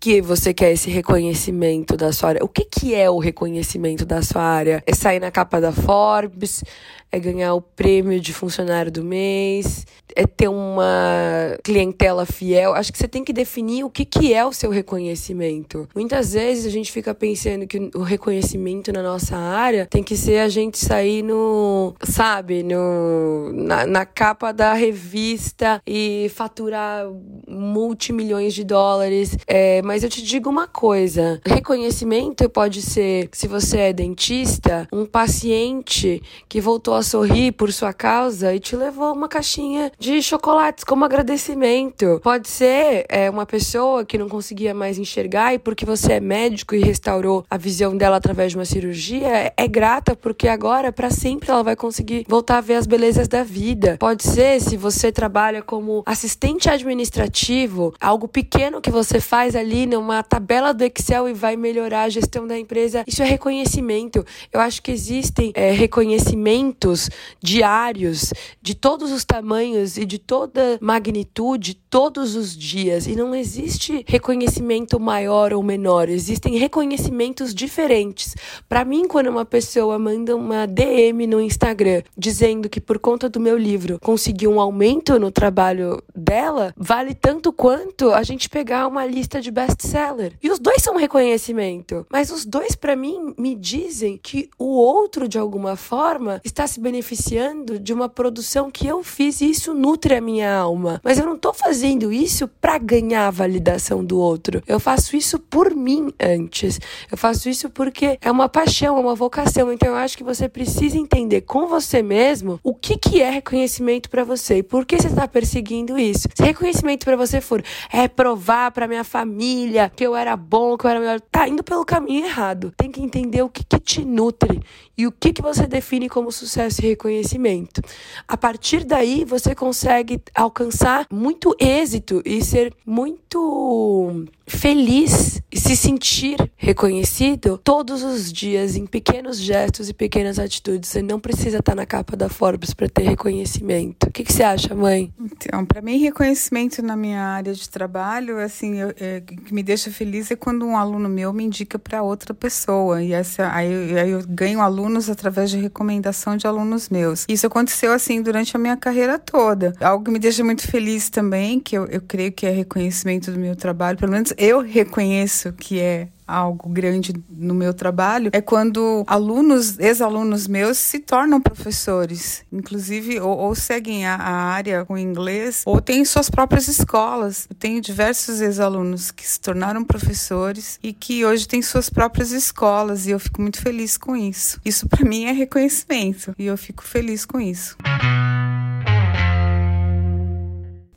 que 0.00 0.20
você 0.20 0.54
quer 0.54 0.72
esse 0.72 0.90
reconhecimento 0.90 1.96
da 1.96 2.12
sua 2.12 2.30
área? 2.30 2.44
O 2.44 2.48
que, 2.48 2.64
que 2.64 2.94
é 2.94 3.10
o 3.10 3.18
reconhecimento 3.18 4.06
da 4.06 4.22
sua 4.22 4.42
área? 4.42 4.82
É 4.86 4.94
sair 4.94 5.20
na 5.20 5.30
capa 5.30 5.60
da 5.60 5.72
Forbes? 5.72 6.62
É 7.10 7.18
ganhar 7.18 7.54
o 7.54 7.62
prêmio 7.62 8.20
de 8.20 8.34
funcionário 8.34 8.92
do 8.92 9.02
mês? 9.02 9.86
É 10.14 10.26
ter 10.26 10.48
uma 10.48 11.56
clientela 11.64 12.26
fiel? 12.26 12.74
Acho 12.74 12.92
que 12.92 12.98
você 12.98 13.08
tem 13.08 13.24
que 13.24 13.32
definir 13.32 13.82
o 13.82 13.88
que, 13.88 14.04
que 14.04 14.34
é 14.34 14.44
o 14.44 14.52
seu 14.52 14.70
reconhecimento. 14.70 15.88
Muitas 15.94 16.34
vezes 16.34 16.66
a 16.66 16.70
gente 16.70 16.92
fica 16.92 17.14
pensando 17.14 17.66
que 17.66 17.90
o 17.94 18.02
reconhecimento 18.02 18.92
na 18.92 19.02
nossa 19.02 19.36
área 19.36 19.86
tem 19.86 20.02
que 20.02 20.16
ser 20.16 20.40
a 20.40 20.50
gente 20.50 20.76
sair 20.76 21.22
no, 21.22 21.94
sabe, 22.02 22.62
no, 22.62 23.52
na, 23.54 23.86
na 23.86 24.04
capa 24.04 24.52
da 24.52 24.74
revista 24.74 25.80
e 25.86 26.30
faturar 26.34 27.06
multimilhões 27.48 28.52
de 28.52 28.64
dólares. 28.64 29.34
É, 29.46 29.80
mas 29.88 30.02
eu 30.02 30.10
te 30.10 30.22
digo 30.22 30.50
uma 30.50 30.66
coisa: 30.66 31.40
reconhecimento 31.46 32.46
pode 32.50 32.82
ser, 32.82 33.30
se 33.32 33.48
você 33.48 33.78
é 33.78 33.92
dentista, 33.92 34.86
um 34.92 35.06
paciente 35.06 36.22
que 36.46 36.60
voltou 36.60 36.92
a 36.92 37.02
sorrir 37.02 37.52
por 37.52 37.72
sua 37.72 37.94
causa 37.94 38.54
e 38.54 38.60
te 38.60 38.76
levou 38.76 39.14
uma 39.14 39.28
caixinha 39.28 39.90
de 39.98 40.20
chocolates 40.20 40.84
como 40.84 41.06
agradecimento. 41.06 42.20
Pode 42.22 42.48
ser 42.48 43.06
é, 43.08 43.30
uma 43.30 43.46
pessoa 43.46 44.04
que 44.04 44.18
não 44.18 44.28
conseguia 44.28 44.74
mais 44.74 44.98
enxergar 44.98 45.54
e 45.54 45.58
porque 45.58 45.86
você 45.86 46.12
é 46.12 46.20
médico 46.20 46.74
e 46.74 46.80
restaurou 46.80 47.46
a 47.48 47.56
visão 47.56 47.96
dela 47.96 48.18
através 48.18 48.52
de 48.52 48.58
uma 48.58 48.66
cirurgia, 48.66 49.54
é 49.56 49.66
grata 49.66 50.14
porque 50.14 50.48
agora, 50.48 50.92
para 50.92 51.08
sempre, 51.08 51.50
ela 51.50 51.62
vai 51.62 51.74
conseguir 51.74 52.26
voltar 52.28 52.58
a 52.58 52.60
ver 52.60 52.74
as 52.74 52.86
belezas 52.86 53.26
da 53.26 53.42
vida. 53.42 53.96
Pode 53.98 54.22
ser 54.22 54.60
se 54.60 54.76
você 54.76 55.10
trabalha 55.10 55.62
como 55.62 56.02
assistente 56.04 56.68
administrativo, 56.68 57.94
algo 57.98 58.28
pequeno 58.28 58.82
que 58.82 58.90
você 58.90 59.18
faz 59.18 59.56
ali 59.56 59.77
numa 59.86 60.22
tabela 60.22 60.72
do 60.72 60.82
Excel 60.82 61.28
e 61.28 61.32
vai 61.32 61.56
melhorar 61.56 62.02
a 62.02 62.08
gestão 62.08 62.46
da 62.46 62.58
empresa. 62.58 63.04
Isso 63.06 63.22
é 63.22 63.26
reconhecimento. 63.26 64.24
Eu 64.52 64.60
acho 64.60 64.82
que 64.82 64.90
existem 64.90 65.52
é, 65.54 65.70
reconhecimentos 65.72 67.10
diários 67.42 68.32
de 68.60 68.74
todos 68.74 69.12
os 69.12 69.24
tamanhos 69.24 69.96
e 69.96 70.04
de 70.04 70.18
toda 70.18 70.78
magnitude 70.80 71.74
todos 71.74 72.34
os 72.34 72.56
dias. 72.56 73.06
E 73.06 73.14
não 73.14 73.34
existe 73.34 74.04
reconhecimento 74.06 74.98
maior 75.00 75.52
ou 75.52 75.62
menor. 75.62 76.08
Existem 76.08 76.56
reconhecimentos 76.56 77.54
diferentes. 77.54 78.34
Para 78.68 78.84
mim, 78.84 79.06
quando 79.06 79.28
uma 79.28 79.44
pessoa 79.44 79.98
manda 79.98 80.36
uma 80.36 80.66
DM 80.66 81.26
no 81.26 81.40
Instagram 81.40 82.02
dizendo 82.16 82.68
que 82.68 82.80
por 82.80 82.98
conta 82.98 83.28
do 83.28 83.40
meu 83.40 83.56
livro 83.56 83.98
conseguiu 84.02 84.52
um 84.52 84.60
aumento 84.60 85.18
no 85.18 85.30
trabalho 85.30 86.02
dela, 86.14 86.72
vale 86.76 87.14
tanto 87.14 87.52
quanto 87.52 88.12
a 88.12 88.22
gente 88.22 88.48
pegar 88.48 88.86
uma 88.86 89.06
lista 89.06 89.40
de 89.40 89.50
best-seller. 89.68 90.32
E 90.42 90.50
os 90.50 90.58
dois 90.58 90.82
são 90.82 90.94
um 90.94 90.98
reconhecimento, 90.98 92.06
mas 92.10 92.30
os 92.30 92.44
dois 92.44 92.74
para 92.74 92.96
mim 92.96 93.34
me 93.38 93.54
dizem 93.54 94.18
que 94.20 94.48
o 94.58 94.76
outro 94.76 95.28
de 95.28 95.38
alguma 95.38 95.76
forma 95.76 96.40
está 96.44 96.66
se 96.66 96.80
beneficiando 96.80 97.78
de 97.78 97.92
uma 97.92 98.08
produção 98.08 98.70
que 98.70 98.86
eu 98.86 99.02
fiz 99.02 99.40
e 99.40 99.50
isso 99.50 99.74
nutre 99.74 100.14
a 100.14 100.20
minha 100.20 100.54
alma. 100.54 101.00
Mas 101.04 101.18
eu 101.18 101.26
não 101.26 101.38
tô 101.38 101.52
fazendo 101.52 102.12
isso 102.12 102.48
para 102.48 102.78
ganhar 102.78 103.28
a 103.28 103.30
validação 103.30 104.04
do 104.04 104.18
outro. 104.18 104.62
Eu 104.66 104.80
faço 104.80 105.16
isso 105.16 105.38
por 105.38 105.74
mim 105.74 106.12
antes. 106.20 106.80
Eu 107.10 107.16
faço 107.16 107.48
isso 107.48 107.68
porque 107.70 108.18
é 108.20 108.30
uma 108.30 108.48
paixão, 108.48 108.96
é 108.96 109.00
uma 109.00 109.14
vocação. 109.14 109.72
Então 109.72 109.88
eu 109.90 109.96
acho 109.96 110.16
que 110.16 110.24
você 110.24 110.48
precisa 110.48 110.96
entender 110.96 111.42
com 111.42 111.66
você 111.66 112.02
mesmo 112.02 112.58
o 112.62 112.74
que 112.74 112.96
que 112.96 113.20
é 113.20 113.30
reconhecimento 113.30 114.08
para 114.08 114.24
você 114.24 114.58
e 114.58 114.62
por 114.62 114.86
que 114.86 114.96
você 114.96 115.08
está 115.08 115.28
perseguindo 115.28 115.98
isso. 115.98 116.28
Se 116.34 116.42
reconhecimento 116.42 117.04
para 117.04 117.16
você 117.16 117.40
for 117.40 117.62
é 117.92 118.08
provar 118.08 118.70
para 118.70 118.88
minha 118.88 119.04
família 119.04 119.57
família, 119.58 119.90
que 119.94 120.04
eu 120.04 120.14
era 120.14 120.36
bom, 120.36 120.76
que 120.76 120.86
eu 120.86 120.90
era 120.90 121.00
melhor. 121.00 121.20
Tá 121.20 121.48
indo 121.48 121.64
pelo 121.64 121.84
caminho 121.84 122.24
errado. 122.24 122.72
Tem 122.76 122.90
que 122.90 123.02
entender 123.02 123.42
o 123.42 123.48
que, 123.48 123.64
que 123.64 123.80
te 123.80 124.04
nutre 124.04 124.62
e 124.96 125.06
o 125.06 125.12
que, 125.12 125.32
que 125.32 125.42
você 125.42 125.66
define 125.66 126.08
como 126.08 126.30
sucesso 126.30 126.80
e 126.80 126.88
reconhecimento. 126.88 127.82
A 128.26 128.36
partir 128.36 128.84
daí, 128.84 129.24
você 129.24 129.54
consegue 129.54 130.22
alcançar 130.34 131.06
muito 131.10 131.54
êxito 131.58 132.22
e 132.24 132.42
ser 132.42 132.72
muito 132.86 134.24
feliz 134.48 135.40
e 135.50 135.58
se 135.58 135.76
sentir 135.76 136.36
reconhecido 136.56 137.58
todos 137.62 138.02
os 138.02 138.32
dias 138.32 138.76
em 138.76 138.86
pequenos 138.86 139.38
gestos 139.38 139.88
e 139.88 139.94
pequenas 139.94 140.38
atitudes. 140.38 140.90
Você 140.90 141.02
não 141.02 141.20
precisa 141.20 141.58
estar 141.58 141.74
na 141.74 141.86
capa 141.86 142.16
da 142.16 142.28
Forbes 142.28 142.74
para 142.74 142.88
ter 142.88 143.02
reconhecimento. 143.02 144.08
O 144.08 144.10
que, 144.10 144.24
que, 144.24 144.32
você 144.32 144.42
acha, 144.42 144.74
mãe? 144.74 145.12
Então, 145.20 145.64
para 145.64 145.80
mim, 145.80 145.98
reconhecimento 145.98 146.82
na 146.82 146.96
minha 146.96 147.22
área 147.22 147.52
de 147.52 147.68
trabalho, 147.68 148.38
assim, 148.38 148.76
eu, 148.80 148.92
é, 148.98 149.20
que 149.20 149.52
me 149.52 149.62
deixa 149.62 149.90
feliz 149.90 150.30
é 150.30 150.36
quando 150.36 150.66
um 150.66 150.76
aluno 150.76 151.08
meu 151.08 151.32
me 151.32 151.44
indica 151.44 151.78
para 151.78 152.02
outra 152.02 152.34
pessoa 152.34 153.02
e 153.02 153.12
essa 153.12 153.52
aí, 153.52 153.98
aí 153.98 154.10
eu 154.10 154.22
ganho 154.26 154.60
alunos 154.60 155.08
através 155.08 155.50
de 155.50 155.58
recomendação 155.58 156.36
de 156.36 156.46
alunos 156.46 156.88
meus. 156.88 157.24
Isso 157.28 157.46
aconteceu 157.46 157.92
assim 157.92 158.22
durante 158.22 158.56
a 158.56 158.58
minha 158.58 158.76
carreira 158.76 159.18
toda. 159.18 159.74
Algo 159.80 160.04
que 160.04 160.10
me 160.10 160.18
deixa 160.18 160.44
muito 160.44 160.66
feliz 160.66 161.08
também, 161.08 161.60
que 161.60 161.76
eu, 161.76 161.86
eu 161.86 162.00
creio 162.00 162.32
que 162.32 162.46
é 162.46 162.50
reconhecimento 162.50 163.30
do 163.30 163.38
meu 163.38 163.56
trabalho, 163.56 163.98
pelo 163.98 164.12
menos 164.12 164.32
eu 164.38 164.60
reconheço 164.60 165.52
que 165.52 165.80
é 165.80 166.08
algo 166.26 166.68
grande 166.68 167.14
no 167.30 167.54
meu 167.54 167.72
trabalho 167.72 168.30
é 168.34 168.40
quando 168.42 169.02
alunos, 169.06 169.78
ex-alunos 169.78 170.46
meus 170.46 170.76
se 170.76 170.98
tornam 170.98 171.40
professores, 171.40 172.44
inclusive 172.52 173.18
ou, 173.18 173.36
ou 173.36 173.54
seguem 173.54 174.06
a, 174.06 174.14
a, 174.14 174.30
área 174.30 174.84
com 174.84 174.98
inglês 174.98 175.62
ou 175.64 175.80
têm 175.80 176.04
suas 176.04 176.28
próprias 176.28 176.68
escolas. 176.68 177.46
Eu 177.48 177.56
tenho 177.56 177.80
diversos 177.80 178.42
ex-alunos 178.42 179.10
que 179.10 179.26
se 179.26 179.40
tornaram 179.40 179.82
professores 179.82 180.78
e 180.82 180.92
que 180.92 181.24
hoje 181.24 181.48
têm 181.48 181.62
suas 181.62 181.88
próprias 181.88 182.30
escolas 182.30 183.06
e 183.06 183.10
eu 183.10 183.18
fico 183.18 183.40
muito 183.40 183.60
feliz 183.60 183.96
com 183.96 184.14
isso. 184.14 184.60
Isso 184.64 184.86
para 184.86 185.08
mim 185.08 185.24
é 185.24 185.32
reconhecimento 185.32 186.34
e 186.38 186.46
eu 186.46 186.56
fico 186.58 186.84
feliz 186.84 187.24
com 187.24 187.40
isso. 187.40 187.76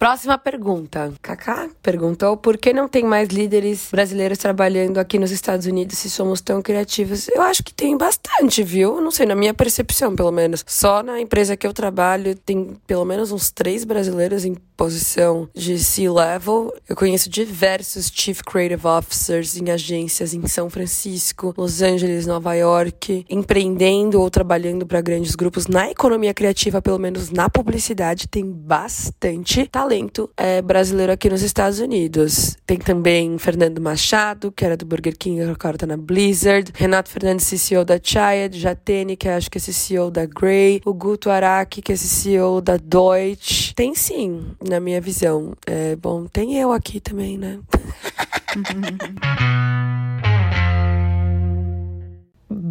Próxima 0.02 0.36
pergunta. 0.36 1.14
Kaká 1.22 1.70
perguntou 1.80 2.36
por 2.36 2.58
que 2.58 2.74
não 2.74 2.88
tem 2.88 3.04
mais 3.04 3.30
líderes 3.30 3.88
brasileiros 3.92 4.40
trabalhando 4.40 4.98
aqui 4.98 5.20
nos 5.20 5.30
Estados 5.30 5.68
Unidos 5.68 6.00
se 6.00 6.10
somos 6.10 6.42
tão 6.42 6.60
criativos? 6.60 7.28
Eu 7.28 7.44
acho 7.44 7.62
que 7.62 7.72
tem 7.72 7.96
bastante, 7.96 8.64
viu? 8.64 9.00
Não 9.00 9.12
sei, 9.12 9.28
na 9.28 9.36
minha 9.36 9.54
percepção, 9.54 10.16
pelo 10.16 10.32
menos. 10.32 10.66
Só 10.66 11.04
na 11.04 11.22
empresa 11.22 11.56
que 11.56 11.68
eu 11.68 11.72
trabalho 11.72 12.34
tem 12.34 12.76
pelo 12.88 13.06
menos 13.06 13.32
uns 13.32 13.52
três 13.52 13.84
brasileiros 13.84 14.44
em 14.44 14.56
posição 14.76 15.48
de 15.54 15.78
C-level. 15.78 16.74
Eu 16.90 16.96
conheço 16.96 17.30
diversos 17.30 18.12
Chief 18.12 18.42
Creative 18.42 18.88
Officers 18.88 19.56
em 19.56 19.70
agências 19.70 20.34
em 20.34 20.48
São 20.48 20.68
Francisco, 20.68 21.54
Los 21.56 21.84
Angeles, 21.84 22.26
Nova 22.26 22.56
York, 22.56 23.24
empreendendo 23.30 24.20
ou 24.20 24.32
trabalhando 24.32 24.84
para 24.84 25.00
grandes 25.00 25.36
grupos 25.36 25.68
na 25.68 25.92
economia 25.92 26.34
criativa, 26.34 26.82
pelo 26.82 26.98
menos 26.98 27.30
na 27.30 27.48
publicidade, 27.48 28.28
tem 28.28 28.44
bastante 28.44 29.68
talento 29.68 29.91
é, 30.38 30.62
brasileiro 30.62 31.12
aqui 31.12 31.30
nos 31.30 31.42
Estados 31.42 31.80
Unidos. 31.80 32.56
Tem 32.66 32.78
também 32.78 33.38
Fernando 33.38 33.82
Machado, 33.82 34.52
que 34.52 34.64
era 34.64 34.78
do 34.78 34.86
Burger 34.86 35.18
King, 35.18 35.42
agora 35.42 35.78
tá 35.78 35.86
na 35.86 35.98
Blizzard. 35.98 36.72
Renato 36.76 37.10
Fernandes, 37.10 37.46
CEO 37.46 37.84
da 37.84 38.00
Chiad. 38.02 38.54
Jatene, 38.54 39.18
que 39.18 39.28
acho 39.28 39.52
que 39.52 39.58
é 39.58 39.62
CEO 39.62 40.10
da 40.10 40.26
Grey. 40.26 40.82
O 40.86 40.94
Guto 40.94 41.30
Araki, 41.30 41.82
que 41.82 41.92
é 41.92 41.96
CEO 41.96 42.62
da 42.62 42.78
Deutsche. 42.78 43.74
Tem 43.76 43.94
sim, 43.94 44.44
na 44.68 44.80
minha 44.80 45.02
visão. 45.02 45.54
É, 45.66 45.96
bom, 45.96 46.26
tem 46.26 46.58
eu 46.58 46.72
aqui 46.72 47.00
também, 47.00 47.38
né? 47.38 47.60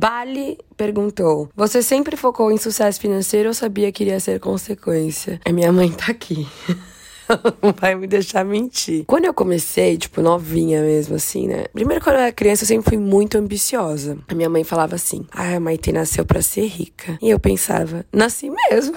Bali 0.00 0.56
perguntou: 0.76 1.50
Você 1.54 1.82
sempre 1.82 2.16
focou 2.16 2.50
em 2.50 2.56
sucesso 2.56 3.00
financeiro 3.00 3.48
ou 3.48 3.54
sabia 3.54 3.92
que 3.92 4.02
iria 4.02 4.18
ser 4.18 4.40
consequência? 4.40 5.40
A 5.44 5.52
minha 5.52 5.70
mãe 5.70 5.90
tá 5.90 6.10
aqui. 6.10 6.48
não 7.62 7.72
vai 7.72 7.94
me 7.94 8.06
deixar 8.06 8.44
mentir. 8.44 9.04
Quando 9.06 9.24
eu 9.24 9.34
comecei, 9.34 9.96
tipo, 9.96 10.20
novinha 10.20 10.82
mesmo, 10.82 11.16
assim, 11.16 11.48
né? 11.48 11.64
Primeiro, 11.72 12.02
quando 12.02 12.16
eu 12.16 12.22
era 12.22 12.32
criança, 12.32 12.64
eu 12.64 12.68
sempre 12.68 12.90
fui 12.90 12.98
muito 12.98 13.38
ambiciosa. 13.38 14.18
A 14.28 14.34
minha 14.34 14.48
mãe 14.48 14.64
falava 14.64 14.94
assim: 14.94 15.26
Ah, 15.32 15.56
a 15.56 15.60
Maite 15.60 15.92
nasceu 15.92 16.24
pra 16.24 16.42
ser 16.42 16.66
rica. 16.66 17.18
E 17.20 17.30
eu 17.30 17.38
pensava: 17.38 18.04
Nasci 18.12 18.50
mesmo. 18.50 18.94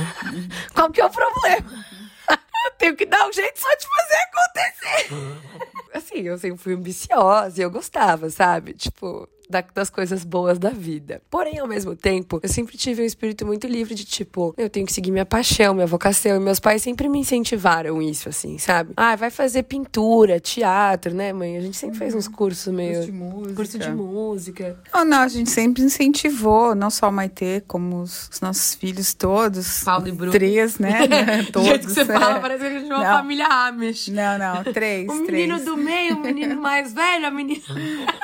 Qual 0.74 0.90
que 0.90 1.00
é 1.00 1.06
o 1.06 1.10
problema? 1.10 1.84
eu 2.64 2.70
tenho 2.78 2.96
que 2.96 3.06
dar 3.06 3.28
um 3.28 3.32
jeito 3.32 3.58
só 3.58 3.68
de 3.76 3.86
fazer 3.86 4.18
acontecer. 4.28 5.87
Assim, 5.92 6.20
eu 6.20 6.38
sempre 6.38 6.58
fui 6.58 6.74
ambiciosa 6.74 7.60
e 7.60 7.64
eu 7.64 7.70
gostava, 7.70 8.30
sabe? 8.30 8.74
Tipo, 8.74 9.28
da, 9.48 9.64
das 9.74 9.88
coisas 9.88 10.24
boas 10.24 10.58
da 10.58 10.70
vida. 10.70 11.22
Porém, 11.30 11.58
ao 11.58 11.66
mesmo 11.66 11.96
tempo, 11.96 12.38
eu 12.42 12.48
sempre 12.48 12.76
tive 12.76 13.02
um 13.02 13.04
espírito 13.04 13.46
muito 13.46 13.66
livre 13.66 13.94
de 13.94 14.04
tipo, 14.04 14.54
eu 14.58 14.68
tenho 14.68 14.84
que 14.84 14.92
seguir 14.92 15.10
minha 15.10 15.24
paixão, 15.24 15.74
minha 15.74 15.86
vocação. 15.86 16.36
E 16.36 16.40
meus 16.40 16.60
pais 16.60 16.82
sempre 16.82 17.08
me 17.08 17.18
incentivaram 17.18 18.02
isso, 18.02 18.28
assim, 18.28 18.58
sabe? 18.58 18.92
Ah, 18.96 19.16
vai 19.16 19.30
fazer 19.30 19.62
pintura, 19.62 20.38
teatro, 20.38 21.14
né, 21.14 21.32
mãe? 21.32 21.56
A 21.56 21.60
gente 21.60 21.76
sempre 21.76 21.96
uhum. 21.96 21.98
fez 21.98 22.14
uns 22.14 22.28
cursos 22.28 22.72
meio. 22.72 22.94
Curso 22.94 23.06
de 23.06 23.12
música. 23.12 23.54
Curso 23.54 23.78
de 23.78 23.90
música. 23.90 24.80
Não, 24.92 25.04
não, 25.04 25.18
a 25.20 25.28
gente 25.28 25.50
sempre 25.50 25.82
incentivou, 25.82 26.74
não 26.74 26.90
só 26.90 27.08
o 27.08 27.12
Maitê, 27.12 27.62
como 27.66 28.02
os, 28.02 28.28
os 28.32 28.40
nossos 28.40 28.74
filhos 28.74 29.14
todos. 29.14 29.82
Paulo 29.82 30.08
e 30.08 30.12
Bruno. 30.12 30.32
Três, 30.32 30.78
né? 30.78 31.44
todos. 31.52 31.68
Do 31.68 31.70
jeito 31.70 31.86
que 31.86 31.92
você 31.92 32.00
é. 32.02 32.04
fala, 32.04 32.40
parece 32.40 32.60
que 32.60 32.66
a 32.66 32.78
gente 32.78 32.90
é 32.90 32.94
uma 32.94 33.04
não. 33.04 33.16
família 33.16 33.46
Amish. 33.46 34.08
Não, 34.08 34.38
não, 34.38 34.64
três. 34.64 35.08
O 35.08 35.24
três. 35.24 35.48
menino 35.48 35.64
do 35.64 35.76
meio, 35.78 36.16
o 36.16 36.20
menino 36.20 36.56
mais 36.60 36.92
velho, 36.92 37.26
a 37.26 37.30
menina. 37.30 37.62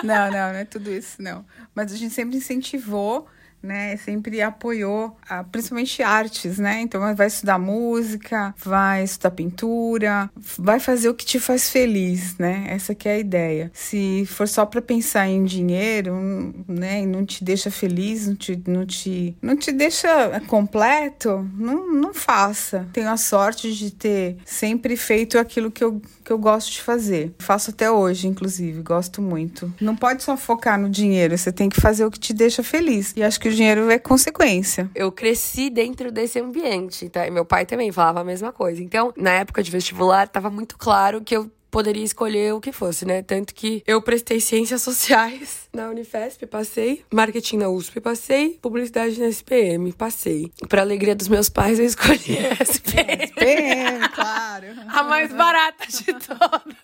não, 0.02 0.30
não, 0.30 0.52
não 0.52 0.58
é 0.58 0.64
tudo 0.64 0.90
isso, 0.90 1.23
não. 1.23 1.44
Mas 1.75 1.92
a 1.92 1.96
gente 1.96 2.12
sempre 2.12 2.37
incentivou 2.37 3.26
né, 3.64 3.97
sempre 3.97 4.42
apoiou, 4.42 5.16
principalmente 5.50 6.02
artes, 6.02 6.59
né? 6.59 6.83
Então 6.83 7.14
vai 7.14 7.26
estudar 7.26 7.59
música, 7.59 8.54
vai 8.62 9.02
estudar 9.02 9.30
pintura, 9.30 10.30
vai 10.59 10.78
fazer 10.78 11.09
o 11.09 11.14
que 11.14 11.25
te 11.25 11.40
faz 11.40 11.71
feliz, 11.71 12.37
né? 12.37 12.66
Essa 12.68 12.94
que 12.94 13.09
é 13.09 13.14
a 13.14 13.18
ideia. 13.18 13.71
Se 13.73 14.26
for 14.26 14.47
só 14.47 14.66
para 14.66 14.83
pensar 14.83 15.26
em 15.28 15.44
dinheiro, 15.44 16.14
né, 16.68 17.02
e 17.02 17.06
não 17.06 17.25
te 17.25 17.42
deixa 17.42 17.71
feliz, 17.71 18.28
não 18.28 18.37
te, 18.37 18.62
não 18.66 18.85
te, 18.85 19.37
não 19.40 19.56
te 19.56 19.73
deixa 19.73 20.40
completo, 20.47 21.49
não, 21.56 21.90
não 21.92 22.12
faça. 22.12 22.87
Tenho 22.92 23.09
a 23.09 23.16
sorte 23.16 23.73
de 23.73 23.90
ter 23.90 24.37
sempre 24.44 24.97
feito 24.97 25.38
aquilo 25.38 25.71
que 25.71 25.83
eu, 25.83 26.02
que 26.23 26.30
eu 26.30 26.38
gosto 26.38 26.71
de 26.71 26.83
fazer. 26.83 27.35
Faço 27.38 27.71
até 27.71 27.90
hoje, 27.90 28.28
inclusive, 28.28 28.83
gosto 28.83 29.23
muito. 29.23 29.73
Não 29.80 29.97
pode 29.97 30.23
só 30.23 30.37
focar 30.37 30.78
no 30.78 30.90
dinheiro, 30.90 31.37
você 31.37 31.50
tem 31.50 31.71
que 31.71 31.80
fazer 31.80 32.04
o 32.04 32.11
que 32.11 32.18
te 32.18 32.35
deixa 32.35 32.62
feliz. 32.62 33.14
E 33.16 33.23
acho 33.23 33.40
que 33.40 33.53
dinheiro 33.54 33.90
é 33.90 33.99
consequência. 33.99 34.90
Eu 34.94 35.11
cresci 35.11 35.70
dentro 35.70 36.11
desse 36.11 36.38
ambiente, 36.38 37.08
tá? 37.08 37.26
E 37.26 37.30
meu 37.30 37.44
pai 37.44 37.64
também 37.64 37.90
falava 37.92 38.20
a 38.20 38.25
mesma 38.25 38.52
coisa. 38.52 38.82
Então, 38.82 39.12
na 39.16 39.32
época 39.32 39.62
de 39.62 39.70
vestibular, 39.70 40.28
tava 40.28 40.50
muito 40.50 40.76
claro 40.76 41.20
que 41.23 41.37
eu 41.37 41.50
poderia 41.75 42.04
escolher 42.04 42.54
o 42.54 42.61
que 42.61 42.70
fosse, 42.70 43.04
né? 43.04 43.20
Tanto 43.20 43.52
que 43.52 43.82
eu 43.84 44.00
prestei 44.00 44.38
ciências 44.38 44.80
sociais 44.80 45.68
na 45.75 45.88
Unifesp, 45.88 46.46
passei, 46.46 47.04
marketing 47.12 47.56
na 47.56 47.68
USP, 47.68 48.00
passei, 48.00 48.61
publicidade 48.62 49.18
na 49.18 49.26
SPM, 49.26 49.92
passei. 49.92 50.52
Para 50.68 50.82
alegria 50.82 51.16
dos 51.16 51.26
meus 51.26 51.49
pais, 51.49 51.80
eu 51.80 51.84
escolhi 51.84 52.38
a 52.38 52.62
SPM. 52.62 53.25
SPM, 53.25 54.08
claro. 54.14 54.66
a 54.87 55.02
mais 55.02 55.32
barata 55.32 55.84
de 55.88 56.04
todas. 56.04 56.84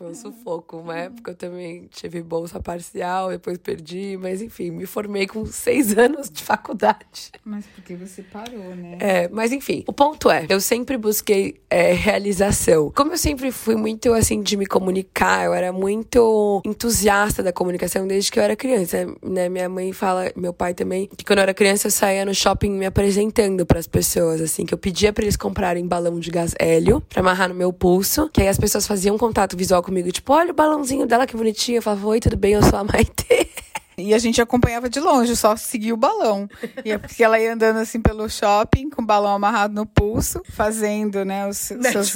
Foi 0.00 0.12
um 0.12 0.14
sufoco. 0.14 0.78
Uma 0.78 0.96
época 0.96 1.32
eu 1.32 1.34
também 1.34 1.86
tive 1.90 2.22
bolsa 2.22 2.58
parcial, 2.58 3.28
depois 3.28 3.58
perdi, 3.58 4.16
mas 4.18 4.40
enfim, 4.40 4.70
me 4.70 4.86
formei 4.86 5.26
com 5.26 5.44
seis 5.44 5.94
anos 5.98 6.30
de 6.30 6.42
faculdade. 6.42 7.30
Mas 7.44 7.66
porque 7.66 7.94
você 7.94 8.22
parou, 8.22 8.74
né? 8.74 8.96
É, 8.98 9.28
mas 9.28 9.52
enfim, 9.52 9.84
o 9.86 9.92
ponto 9.92 10.30
é, 10.30 10.46
eu 10.48 10.58
sempre 10.58 10.96
busquei 10.96 11.60
é, 11.68 11.92
realização. 11.92 12.90
Como 12.96 13.12
eu 13.12 13.18
sempre 13.18 13.52
fui 13.52 13.76
muito 13.76 14.10
assim 14.14 14.40
de 14.40 14.56
me 14.56 14.64
comunicar, 14.64 15.44
eu 15.44 15.52
era 15.52 15.70
muito 15.70 16.62
entusiasta 16.64 17.42
da 17.42 17.52
comunicação 17.52 18.06
desde 18.06 18.32
que 18.32 18.38
eu 18.38 18.42
era 18.42 18.56
criança, 18.56 19.06
né? 19.22 19.50
Minha 19.50 19.68
mãe 19.68 19.92
fala, 19.92 20.32
meu 20.34 20.54
pai 20.54 20.72
também, 20.72 21.10
que 21.14 21.26
quando 21.26 21.40
eu 21.40 21.42
era 21.42 21.52
criança 21.52 21.88
eu 21.88 21.90
saía 21.90 22.24
no 22.24 22.34
shopping 22.34 22.70
me 22.70 22.86
apresentando 22.86 23.66
para 23.66 23.78
as 23.78 23.86
pessoas, 23.86 24.40
assim, 24.40 24.64
que 24.64 24.72
eu 24.72 24.78
pedia 24.78 25.12
para 25.12 25.24
eles 25.24 25.36
comprarem 25.36 25.86
balão 25.86 26.18
de 26.18 26.30
gás 26.30 26.54
hélio 26.58 27.02
para 27.02 27.20
amarrar 27.20 27.50
no 27.50 27.54
meu 27.54 27.70
pulso, 27.70 28.30
que 28.30 28.40
aí 28.40 28.48
as 28.48 28.56
pessoas 28.56 28.86
faziam 28.86 29.18
contato 29.18 29.54
visual 29.58 29.82
comigo, 29.90 30.12
tipo, 30.12 30.32
olha 30.32 30.52
o 30.52 30.54
balãozinho 30.54 31.04
dela 31.04 31.26
que 31.26 31.36
bonitinho. 31.36 31.78
Eu 31.78 31.82
falava, 31.82 32.06
oi, 32.06 32.20
tudo 32.20 32.36
bem? 32.36 32.52
Eu 32.52 32.62
sou 32.62 32.78
a 32.78 32.84
Maite. 32.84 33.26
E 34.02 34.14
a 34.14 34.18
gente 34.18 34.40
acompanhava 34.40 34.88
de 34.88 35.00
longe, 35.00 35.34
só 35.36 35.56
seguia 35.56 35.94
o 35.94 35.96
balão. 35.96 36.48
E 36.84 36.92
é 36.92 36.98
porque 36.98 37.22
ela 37.22 37.38
ia 37.38 37.52
andando 37.52 37.78
assim 37.78 38.00
pelo 38.00 38.28
shopping, 38.28 38.90
com 38.90 39.02
o 39.02 39.06
balão 39.06 39.34
amarrado 39.34 39.74
no 39.74 39.86
pulso, 39.86 40.42
fazendo, 40.50 41.24
né, 41.24 41.46
os 41.46 41.56
seus. 41.56 42.14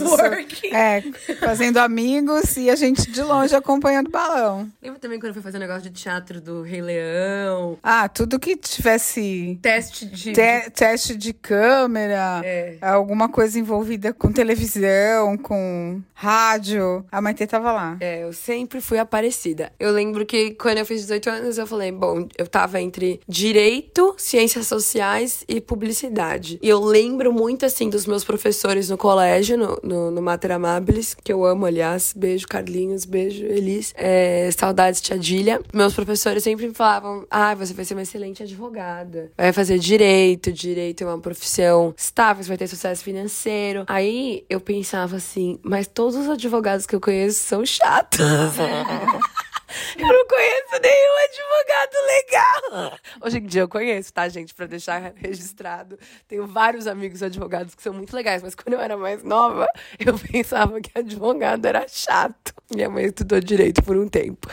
É, 0.72 1.02
fazendo 1.40 1.78
amigos 1.78 2.56
e 2.56 2.70
a 2.70 2.76
gente 2.76 3.10
de 3.10 3.22
longe 3.22 3.54
acompanhando 3.54 4.08
o 4.08 4.10
balão. 4.10 4.70
Lembra 4.82 4.98
também 4.98 5.20
quando 5.20 5.32
foi 5.32 5.42
fazer 5.42 5.58
um 5.58 5.60
negócio 5.60 5.82
de 5.82 5.90
teatro 5.90 6.40
do 6.40 6.62
Rei 6.62 6.80
Leão? 6.80 7.78
Ah, 7.82 8.08
tudo 8.08 8.38
que 8.38 8.56
tivesse. 8.56 9.58
Teste 9.62 10.06
de. 10.06 10.32
Te, 10.32 10.70
teste 10.70 11.16
de 11.16 11.32
câmera, 11.32 12.40
é. 12.44 12.78
alguma 12.80 13.28
coisa 13.28 13.58
envolvida 13.58 14.12
com 14.12 14.32
televisão, 14.32 15.36
com 15.36 16.02
rádio. 16.14 17.04
A 17.10 17.20
Maite 17.20 17.46
tava 17.46 17.72
lá. 17.72 17.96
É, 18.00 18.22
eu 18.22 18.32
sempre 18.32 18.80
fui 18.80 18.98
aparecida. 18.98 19.72
Eu 19.78 19.92
lembro 19.92 20.24
que 20.24 20.52
quando 20.52 20.78
eu 20.78 20.86
fiz 20.86 21.02
18 21.02 21.30
anos, 21.30 21.58
eu 21.58 21.66
falei, 21.66 21.73
bom, 21.92 22.26
eu 22.36 22.46
tava 22.46 22.80
entre 22.80 23.20
direito, 23.28 24.14
ciências 24.18 24.66
sociais 24.66 25.44
e 25.48 25.60
publicidade. 25.60 26.58
E 26.62 26.68
eu 26.68 26.80
lembro 26.80 27.32
muito, 27.32 27.66
assim, 27.66 27.88
dos 27.88 28.06
meus 28.06 28.24
professores 28.24 28.88
no 28.88 28.96
colégio, 28.96 29.56
no, 29.56 29.78
no, 29.82 30.10
no 30.10 30.22
Mater 30.22 30.52
Amabilis, 30.52 31.14
que 31.14 31.32
eu 31.32 31.44
amo, 31.44 31.66
aliás. 31.66 32.12
Beijo, 32.16 32.46
Carlinhos, 32.46 33.04
beijo, 33.04 33.44
Elis. 33.44 33.92
É, 33.96 34.50
saudades, 34.56 35.00
Tia 35.00 35.18
Dília. 35.18 35.60
Meus 35.72 35.94
professores 35.94 36.42
sempre 36.42 36.68
me 36.68 36.74
falavam, 36.74 37.26
ah, 37.30 37.54
você 37.54 37.72
vai 37.72 37.84
ser 37.84 37.94
uma 37.94 38.02
excelente 38.02 38.42
advogada. 38.42 39.30
Vai 39.36 39.52
fazer 39.52 39.78
direito, 39.78 40.52
direito 40.52 41.02
é 41.02 41.06
uma 41.06 41.18
profissão 41.18 41.94
estável, 41.96 42.42
você 42.42 42.48
vai 42.48 42.58
ter 42.58 42.66
sucesso 42.66 43.02
financeiro. 43.02 43.84
Aí 43.86 44.44
eu 44.48 44.60
pensava 44.60 45.16
assim, 45.16 45.58
mas 45.62 45.86
todos 45.86 46.16
os 46.16 46.28
advogados 46.28 46.86
que 46.86 46.94
eu 46.94 47.00
conheço 47.00 47.40
são 47.40 47.64
chatos. 47.64 48.20
Eu 49.96 50.06
não 50.06 50.26
conheço 50.26 50.80
nenhum 50.82 51.14
advogado 51.24 51.96
legal. 52.06 52.98
Hoje 53.22 53.38
em 53.38 53.46
dia 53.46 53.62
eu 53.62 53.68
conheço, 53.68 54.12
tá, 54.12 54.28
gente? 54.28 54.54
Pra 54.54 54.66
deixar 54.66 55.12
registrado. 55.16 55.98
Tenho 56.28 56.46
vários 56.46 56.86
amigos 56.86 57.22
advogados 57.22 57.74
que 57.74 57.82
são 57.82 57.92
muito 57.92 58.14
legais, 58.14 58.42
mas 58.42 58.54
quando 58.54 58.74
eu 58.74 58.80
era 58.80 58.96
mais 58.96 59.22
nova, 59.22 59.66
eu 59.98 60.18
pensava 60.30 60.80
que 60.80 60.90
advogado 60.98 61.64
era 61.66 61.86
chato. 61.88 62.54
Minha 62.74 62.88
mãe 62.88 63.04
estudou 63.06 63.40
direito 63.40 63.82
por 63.82 63.96
um 63.96 64.08
tempo. 64.08 64.48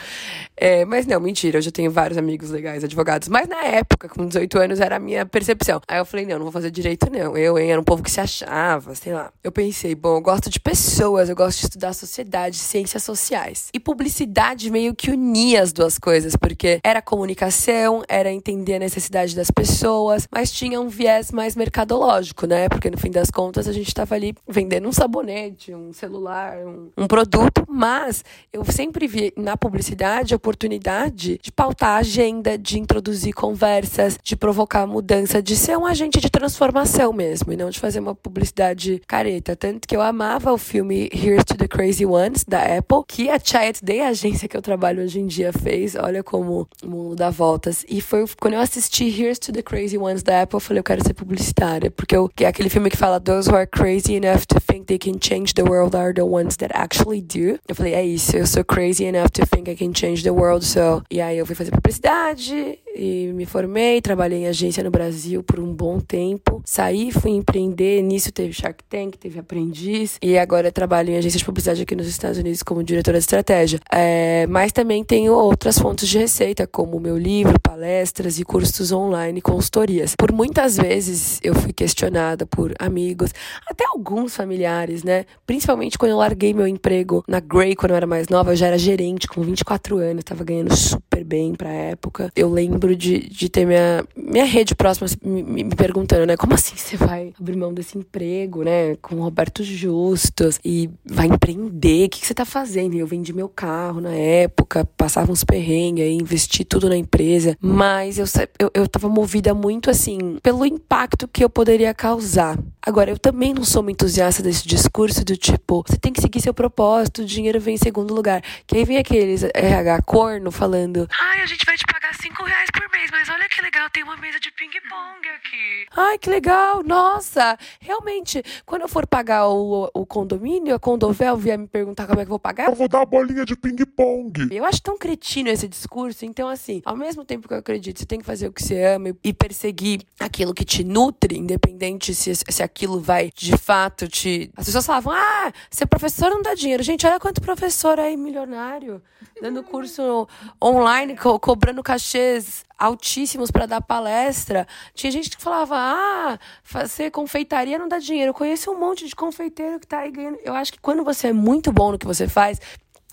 É, 0.56 0.84
mas 0.84 1.06
não, 1.06 1.20
mentira, 1.20 1.58
eu 1.58 1.62
já 1.62 1.70
tenho 1.70 1.90
vários 1.90 2.18
amigos 2.18 2.50
legais 2.50 2.84
advogados. 2.84 3.28
Mas 3.28 3.48
na 3.48 3.64
época, 3.64 4.08
com 4.08 4.26
18 4.26 4.58
anos, 4.58 4.80
era 4.80 4.96
a 4.96 4.98
minha 4.98 5.26
percepção. 5.26 5.80
Aí 5.88 5.98
eu 5.98 6.04
falei, 6.04 6.26
não, 6.26 6.36
não 6.36 6.44
vou 6.44 6.52
fazer 6.52 6.70
direito, 6.70 7.10
não. 7.10 7.36
Eu, 7.36 7.58
hein, 7.58 7.72
era 7.72 7.80
um 7.80 7.84
povo 7.84 8.02
que 8.02 8.10
se 8.10 8.20
achava, 8.20 8.94
sei 8.94 9.12
lá. 9.12 9.32
Eu 9.42 9.50
pensei, 9.50 9.94
bom, 9.94 10.16
eu 10.16 10.20
gosto 10.20 10.48
de 10.48 10.60
pessoas, 10.60 11.28
eu 11.28 11.36
gosto 11.36 11.60
de 11.60 11.64
estudar 11.66 11.92
sociedade, 11.92 12.56
ciências 12.56 13.02
sociais. 13.02 13.68
E 13.72 13.80
publicidade 13.80 14.70
meio 14.70 14.94
que 14.94 15.01
unia 15.10 15.62
as 15.62 15.72
duas 15.72 15.98
coisas, 15.98 16.36
porque 16.36 16.80
era 16.84 17.02
comunicação, 17.02 18.02
era 18.08 18.32
entender 18.32 18.76
a 18.76 18.78
necessidade 18.78 19.34
das 19.34 19.50
pessoas, 19.50 20.28
mas 20.30 20.52
tinha 20.52 20.80
um 20.80 20.88
viés 20.88 21.30
mais 21.30 21.56
mercadológico, 21.56 22.46
né? 22.46 22.68
Porque 22.68 22.90
no 22.90 22.98
fim 22.98 23.10
das 23.10 23.30
contas 23.30 23.66
a 23.66 23.72
gente 23.72 23.88
estava 23.88 24.14
ali 24.14 24.34
vendendo 24.48 24.88
um 24.88 24.92
sabonete, 24.92 25.74
um 25.74 25.92
celular, 25.92 26.56
um, 26.58 26.90
um 26.96 27.06
produto, 27.06 27.64
mas 27.68 28.24
eu 28.52 28.64
sempre 28.64 29.06
vi 29.06 29.32
na 29.36 29.56
publicidade 29.56 30.34
a 30.34 30.36
oportunidade 30.36 31.38
de 31.42 31.52
pautar 31.52 31.90
a 31.90 31.96
agenda, 31.96 32.56
de 32.58 32.78
introduzir 32.78 33.32
conversas, 33.32 34.18
de 34.22 34.36
provocar 34.36 34.86
mudança, 34.86 35.42
de 35.42 35.56
ser 35.56 35.76
um 35.76 35.86
agente 35.86 36.20
de 36.20 36.30
transformação 36.30 37.12
mesmo, 37.12 37.52
e 37.52 37.56
não 37.56 37.70
de 37.70 37.80
fazer 37.80 38.00
uma 38.00 38.14
publicidade 38.14 39.02
careta. 39.06 39.56
Tanto 39.56 39.88
que 39.88 39.96
eu 39.96 40.02
amava 40.02 40.52
o 40.52 40.58
filme 40.58 41.08
Here's 41.12 41.44
to 41.44 41.56
the 41.56 41.66
Crazy 41.66 42.04
Ones, 42.04 42.44
da 42.44 42.60
Apple, 42.78 43.02
que 43.06 43.30
a 43.30 43.38
Chiat 43.38 43.82
Day, 43.82 44.00
a 44.00 44.08
agência 44.08 44.48
que 44.48 44.56
eu 44.56 44.62
trabalho 44.62 44.91
hoje 45.00 45.20
em 45.20 45.26
dia, 45.26 45.52
fez. 45.52 45.94
Olha 45.94 46.22
como 46.22 46.68
o 46.82 46.86
mundo 46.86 47.16
dá 47.16 47.30
voltas. 47.30 47.84
E 47.88 48.00
foi 48.00 48.24
quando 48.40 48.54
eu 48.54 48.60
assisti 48.60 49.04
Here's 49.04 49.38
to 49.38 49.52
the 49.52 49.62
Crazy 49.62 49.96
Ones 49.96 50.22
da 50.22 50.42
Apple, 50.42 50.56
eu 50.56 50.60
falei, 50.60 50.80
eu 50.80 50.84
quero 50.84 51.02
ser 51.04 51.14
publicitária. 51.14 51.90
Porque 51.90 52.14
eu, 52.14 52.30
é 52.40 52.46
aquele 52.46 52.68
filme 52.68 52.90
que 52.90 52.96
fala 52.96 53.20
Those 53.20 53.48
who 53.48 53.56
are 53.56 53.66
crazy 53.66 54.14
enough 54.14 54.44
to 54.48 54.60
think 54.60 54.86
they 54.86 54.98
can 54.98 55.18
change 55.20 55.54
the 55.54 55.62
world 55.62 55.96
are 55.96 56.12
the 56.12 56.22
ones 56.22 56.56
that 56.56 56.72
actually 56.74 57.22
do. 57.22 57.58
Eu 57.68 57.74
falei, 57.74 57.94
é 57.94 58.04
isso, 58.04 58.36
eu 58.36 58.46
sou 58.46 58.64
crazy 58.64 59.04
enough 59.04 59.30
to 59.32 59.46
think 59.46 59.70
I 59.70 59.76
can 59.76 59.92
change 59.94 60.22
the 60.22 60.30
world, 60.30 60.64
so. 60.64 61.02
E 61.10 61.20
aí 61.20 61.38
eu 61.38 61.46
fui 61.46 61.54
fazer 61.54 61.70
publicidade 61.70 62.78
e 62.94 63.32
me 63.34 63.46
formei, 63.46 64.00
trabalhei 64.00 64.40
em 64.40 64.46
agência 64.46 64.82
no 64.82 64.90
Brasil 64.90 65.42
por 65.42 65.58
um 65.58 65.72
bom 65.72 65.98
tempo. 66.00 66.62
Saí, 66.64 67.10
fui 67.10 67.32
empreender, 67.32 68.02
nisso 68.02 68.32
teve 68.32 68.52
Shark 68.52 68.84
Tank, 68.84 69.16
teve 69.16 69.38
Aprendiz 69.38 70.18
e 70.22 70.38
agora 70.38 70.70
trabalho 70.70 71.10
em 71.10 71.16
agência 71.16 71.38
de 71.38 71.44
publicidade 71.44 71.82
aqui 71.82 71.96
nos 71.96 72.06
Estados 72.06 72.38
Unidos 72.38 72.62
como 72.62 72.82
diretora 72.82 73.18
de 73.18 73.24
estratégia. 73.24 73.80
É, 73.90 74.46
mas 74.48 74.72
também 74.72 75.02
tenho 75.04 75.32
outras 75.32 75.78
fontes 75.78 76.08
de 76.08 76.18
receita, 76.18 76.66
como 76.66 77.00
meu 77.00 77.16
livro, 77.16 77.58
palestras 77.60 78.38
e 78.38 78.44
cursos 78.44 78.92
online, 78.92 79.40
consultorias. 79.40 80.14
Por 80.16 80.32
muitas 80.32 80.76
vezes 80.76 81.40
eu 81.42 81.54
fui 81.54 81.72
questionada 81.72 82.46
por 82.46 82.74
amigos, 82.78 83.30
até 83.68 83.84
alguns 83.86 84.36
familiares, 84.36 85.02
né? 85.02 85.24
Principalmente 85.46 85.98
quando 85.98 86.12
eu 86.12 86.18
larguei 86.18 86.52
meu 86.52 86.66
emprego 86.66 87.24
na 87.26 87.40
Grey 87.40 87.74
quando 87.74 87.92
eu 87.92 87.96
era 87.96 88.06
mais 88.06 88.28
nova, 88.28 88.52
eu 88.52 88.56
já 88.56 88.66
era 88.66 88.78
gerente 88.78 89.26
com 89.26 89.42
24 89.42 89.96
anos, 89.98 90.20
estava 90.20 90.44
ganhando 90.44 90.76
super 90.76 91.24
bem 91.24 91.54
pra 91.54 91.70
época. 91.70 92.30
Eu 92.36 92.50
lembro 92.50 92.81
lembro 92.82 92.96
de, 92.96 93.28
de 93.28 93.48
ter 93.48 93.64
minha, 93.64 94.04
minha 94.16 94.44
rede 94.44 94.74
próxima 94.74 95.08
me, 95.22 95.42
me, 95.42 95.74
perguntando, 95.74 96.26
né? 96.26 96.36
Como 96.36 96.54
assim 96.54 96.76
você 96.76 96.96
vai 96.96 97.32
abrir 97.38 97.56
mão 97.56 97.72
desse 97.72 97.96
emprego, 97.96 98.62
né? 98.62 98.96
Com 98.96 99.16
o 99.16 99.22
Roberto 99.22 99.62
Justus 99.62 100.58
e 100.64 100.90
vai 101.04 101.26
empreender? 101.26 102.06
O 102.06 102.08
que, 102.10 102.20
que 102.20 102.26
você 102.26 102.34
tá 102.34 102.44
fazendo? 102.44 102.96
Eu 102.96 103.06
vendi 103.06 103.32
meu 103.32 103.48
carro 103.48 104.00
na 104.00 104.12
época, 104.12 104.84
passava 104.96 105.30
uns 105.30 105.44
perrengues 105.44 106.04
aí, 106.04 106.14
investi 106.14 106.64
tudo 106.64 106.88
na 106.88 106.96
empresa. 106.96 107.56
Mas 107.60 108.18
eu, 108.18 108.26
eu, 108.58 108.70
eu 108.74 108.88
tava 108.88 109.08
movida 109.08 109.54
muito, 109.54 109.90
assim, 109.90 110.38
pelo 110.42 110.66
impacto 110.66 111.28
que 111.28 111.44
eu 111.44 111.50
poderia 111.50 111.94
causar. 111.94 112.58
Agora, 112.84 113.10
eu 113.10 113.18
também 113.18 113.54
não 113.54 113.64
sou 113.64 113.80
uma 113.80 113.92
entusiasta 113.92 114.42
desse 114.42 114.66
discurso 114.66 115.24
do 115.24 115.36
tipo, 115.36 115.84
você 115.86 115.96
tem 115.96 116.12
que 116.12 116.20
seguir 116.20 116.40
seu 116.40 116.52
propósito, 116.52 117.22
o 117.22 117.24
dinheiro 117.24 117.60
vem 117.60 117.76
em 117.76 117.78
segundo 117.78 118.12
lugar. 118.12 118.42
Que 118.66 118.78
aí 118.78 118.84
vem 118.84 118.98
aqueles 118.98 119.44
RH 119.54 120.02
corno 120.02 120.50
falando, 120.50 121.08
ai, 121.20 121.42
a 121.42 121.46
gente 121.46 121.64
vai 121.64 121.76
te 121.76 121.84
pagar 121.86 122.14
cinco 122.20 122.42
reais 122.44 122.70
por 123.02 123.10
mês, 123.10 123.10
mas 123.10 123.28
olha 123.28 123.48
que 123.48 123.60
legal, 123.62 123.90
tem 123.90 124.02
uma 124.02 124.16
mesa 124.16 124.38
de 124.38 124.50
ping-pong 124.52 125.28
aqui. 125.36 125.86
Ai, 125.96 126.18
que 126.18 126.30
legal, 126.30 126.82
nossa. 126.82 127.58
Realmente, 127.80 128.42
quando 128.64 128.82
eu 128.82 128.88
for 128.88 129.06
pagar 129.06 129.48
o, 129.48 129.90
o 129.92 130.06
condomínio, 130.06 130.74
a 130.74 130.78
Condovel 130.78 131.36
vier 131.36 131.58
me 131.58 131.66
perguntar 131.66 132.06
como 132.06 132.20
é 132.20 132.24
que 132.24 132.28
eu 132.28 132.30
vou 132.30 132.38
pagar. 132.38 132.68
Eu 132.68 132.74
vou 132.74 132.88
dar 132.88 133.02
a 133.02 133.06
bolinha 133.06 133.44
de 133.44 133.56
ping-pong. 133.56 134.48
Eu 134.54 134.64
acho 134.64 134.82
tão 134.82 134.96
cretino 134.96 135.48
esse 135.48 135.66
discurso. 135.66 136.24
Então, 136.24 136.48
assim, 136.48 136.82
ao 136.84 136.96
mesmo 136.96 137.24
tempo 137.24 137.48
que 137.48 137.54
eu 137.54 137.58
acredito, 137.58 137.98
você 137.98 138.06
tem 138.06 138.20
que 138.20 138.26
fazer 138.26 138.46
o 138.48 138.52
que 138.52 138.62
você 138.62 138.82
ama 138.84 139.16
e 139.22 139.32
perseguir 139.32 140.02
aquilo 140.20 140.54
que 140.54 140.64
te 140.64 140.84
nutre, 140.84 141.38
independente 141.38 142.14
se, 142.14 142.34
se 142.34 142.62
aquilo 142.62 143.00
vai 143.00 143.30
de 143.34 143.56
fato 143.56 144.06
te. 144.06 144.50
As 144.56 144.66
pessoas 144.66 144.86
falavam, 144.86 145.12
ah, 145.12 145.52
ser 145.70 145.86
professor 145.86 146.30
não 146.30 146.42
dá 146.42 146.54
dinheiro. 146.54 146.82
Gente, 146.82 147.06
olha 147.06 147.18
quanto 147.18 147.40
professor 147.40 147.98
aí 147.98 148.16
milionário, 148.16 149.02
dando 149.40 149.62
curso 149.62 150.28
online, 150.62 151.16
co 151.16 151.38
cobrando 151.40 151.82
cachês 151.82 152.64
altíssimos 152.82 153.50
para 153.52 153.66
dar 153.66 153.80
palestra. 153.80 154.66
Tinha 154.92 155.10
gente 155.10 155.30
que 155.30 155.42
falava: 155.42 155.76
ah, 155.76 156.38
fazer 156.64 157.10
confeitaria 157.10 157.78
não 157.78 157.88
dá 157.88 157.98
dinheiro. 157.98 158.30
Eu 158.30 158.34
conheço 158.34 158.72
um 158.72 158.78
monte 158.78 159.06
de 159.06 159.14
confeiteiro 159.14 159.78
que 159.78 159.86
tá 159.86 160.00
aí 160.00 160.10
ganhando. 160.10 160.38
Eu 160.42 160.54
acho 160.54 160.72
que 160.72 160.80
quando 160.80 161.04
você 161.04 161.28
é 161.28 161.32
muito 161.32 161.72
bom 161.72 161.92
no 161.92 161.98
que 161.98 162.06
você 162.06 162.26
faz, 162.26 162.60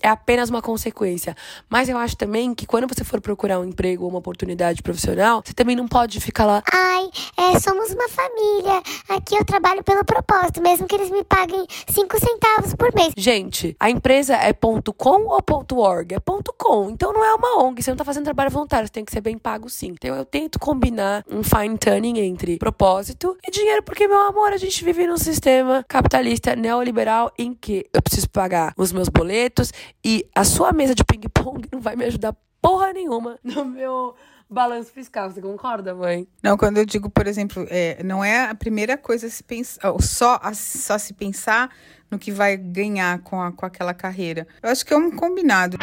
é 0.00 0.08
apenas 0.08 0.50
uma 0.50 0.62
consequência. 0.62 1.36
Mas 1.68 1.88
eu 1.88 1.96
acho 1.96 2.16
também 2.16 2.54
que 2.54 2.66
quando 2.66 2.86
você 2.88 3.04
for 3.04 3.20
procurar 3.20 3.60
um 3.60 3.64
emprego 3.64 4.04
ou 4.04 4.10
uma 4.10 4.18
oportunidade 4.18 4.82
profissional, 4.82 5.42
você 5.44 5.52
também 5.52 5.76
não 5.76 5.86
pode 5.86 6.20
ficar 6.20 6.44
lá. 6.44 6.62
Ai, 6.72 7.10
é, 7.36 7.58
somos 7.58 7.90
uma 7.90 8.08
família. 8.08 8.82
Aqui 9.08 9.34
eu 9.34 9.44
trabalho 9.44 9.82
pelo 9.82 10.04
propósito, 10.04 10.62
mesmo 10.62 10.86
que 10.86 10.94
eles 10.94 11.10
me 11.10 11.24
paguem 11.24 11.66
5 11.88 12.18
centavos 12.18 12.74
por 12.74 12.94
mês. 12.94 13.12
Gente, 13.16 13.76
a 13.78 13.90
empresa 13.90 14.34
é 14.34 14.52
ponto 14.52 14.92
.com 14.92 15.26
ou 15.26 15.42
ponto 15.42 15.78
.org? 15.78 16.14
É 16.14 16.20
ponto 16.20 16.54
.com. 16.56 16.90
Então 16.90 17.12
não 17.12 17.24
é 17.24 17.34
uma 17.34 17.64
ONG, 17.64 17.82
você 17.82 17.90
não 17.90 17.96
tá 17.96 18.04
fazendo 18.04 18.24
trabalho 18.24 18.50
voluntário, 18.50 18.86
você 18.86 18.92
tem 18.92 19.04
que 19.04 19.12
ser 19.12 19.20
bem 19.20 19.38
pago 19.38 19.68
sim. 19.68 19.88
Então 19.88 20.14
eu 20.14 20.24
tento 20.24 20.58
combinar 20.58 21.24
um 21.30 21.42
fine 21.42 21.76
tuning 21.76 22.18
entre 22.20 22.58
propósito 22.58 23.36
e 23.46 23.50
dinheiro, 23.50 23.82
porque, 23.82 24.06
meu 24.06 24.20
amor, 24.20 24.52
a 24.52 24.56
gente 24.56 24.84
vive 24.84 25.06
num 25.06 25.16
sistema 25.16 25.84
capitalista 25.88 26.54
neoliberal 26.56 27.32
em 27.38 27.54
que 27.54 27.86
eu 27.92 28.02
preciso 28.02 28.28
pagar 28.30 28.72
os 28.76 28.92
meus 28.92 29.08
boletos 29.08 29.72
e 30.04 30.26
a 30.34 30.44
sua 30.44 30.72
mesa 30.72 30.94
de 30.94 31.04
ping-pong 31.04 31.68
não 31.72 31.80
vai 31.80 31.96
me 31.96 32.04
ajudar 32.04 32.36
porra 32.60 32.92
nenhuma 32.92 33.38
no 33.42 33.64
meu 33.64 34.14
balanço 34.48 34.92
fiscal. 34.92 35.30
Você 35.30 35.40
concorda, 35.40 35.94
mãe? 35.94 36.26
Não, 36.42 36.56
quando 36.56 36.78
eu 36.78 36.84
digo, 36.84 37.08
por 37.08 37.26
exemplo, 37.26 37.66
é, 37.70 38.02
não 38.02 38.24
é 38.24 38.50
a 38.50 38.54
primeira 38.54 38.96
coisa 38.98 39.28
se 39.28 39.42
pensar, 39.42 39.80
só, 40.00 40.40
a, 40.42 40.52
só 40.52 40.98
se 40.98 41.14
pensar 41.14 41.70
no 42.10 42.18
que 42.18 42.32
vai 42.32 42.56
ganhar 42.56 43.20
com, 43.20 43.40
a, 43.40 43.52
com 43.52 43.64
aquela 43.64 43.94
carreira. 43.94 44.46
Eu 44.62 44.70
acho 44.70 44.84
que 44.84 44.92
é 44.92 44.96
um 44.96 45.10
combinado. 45.10 45.78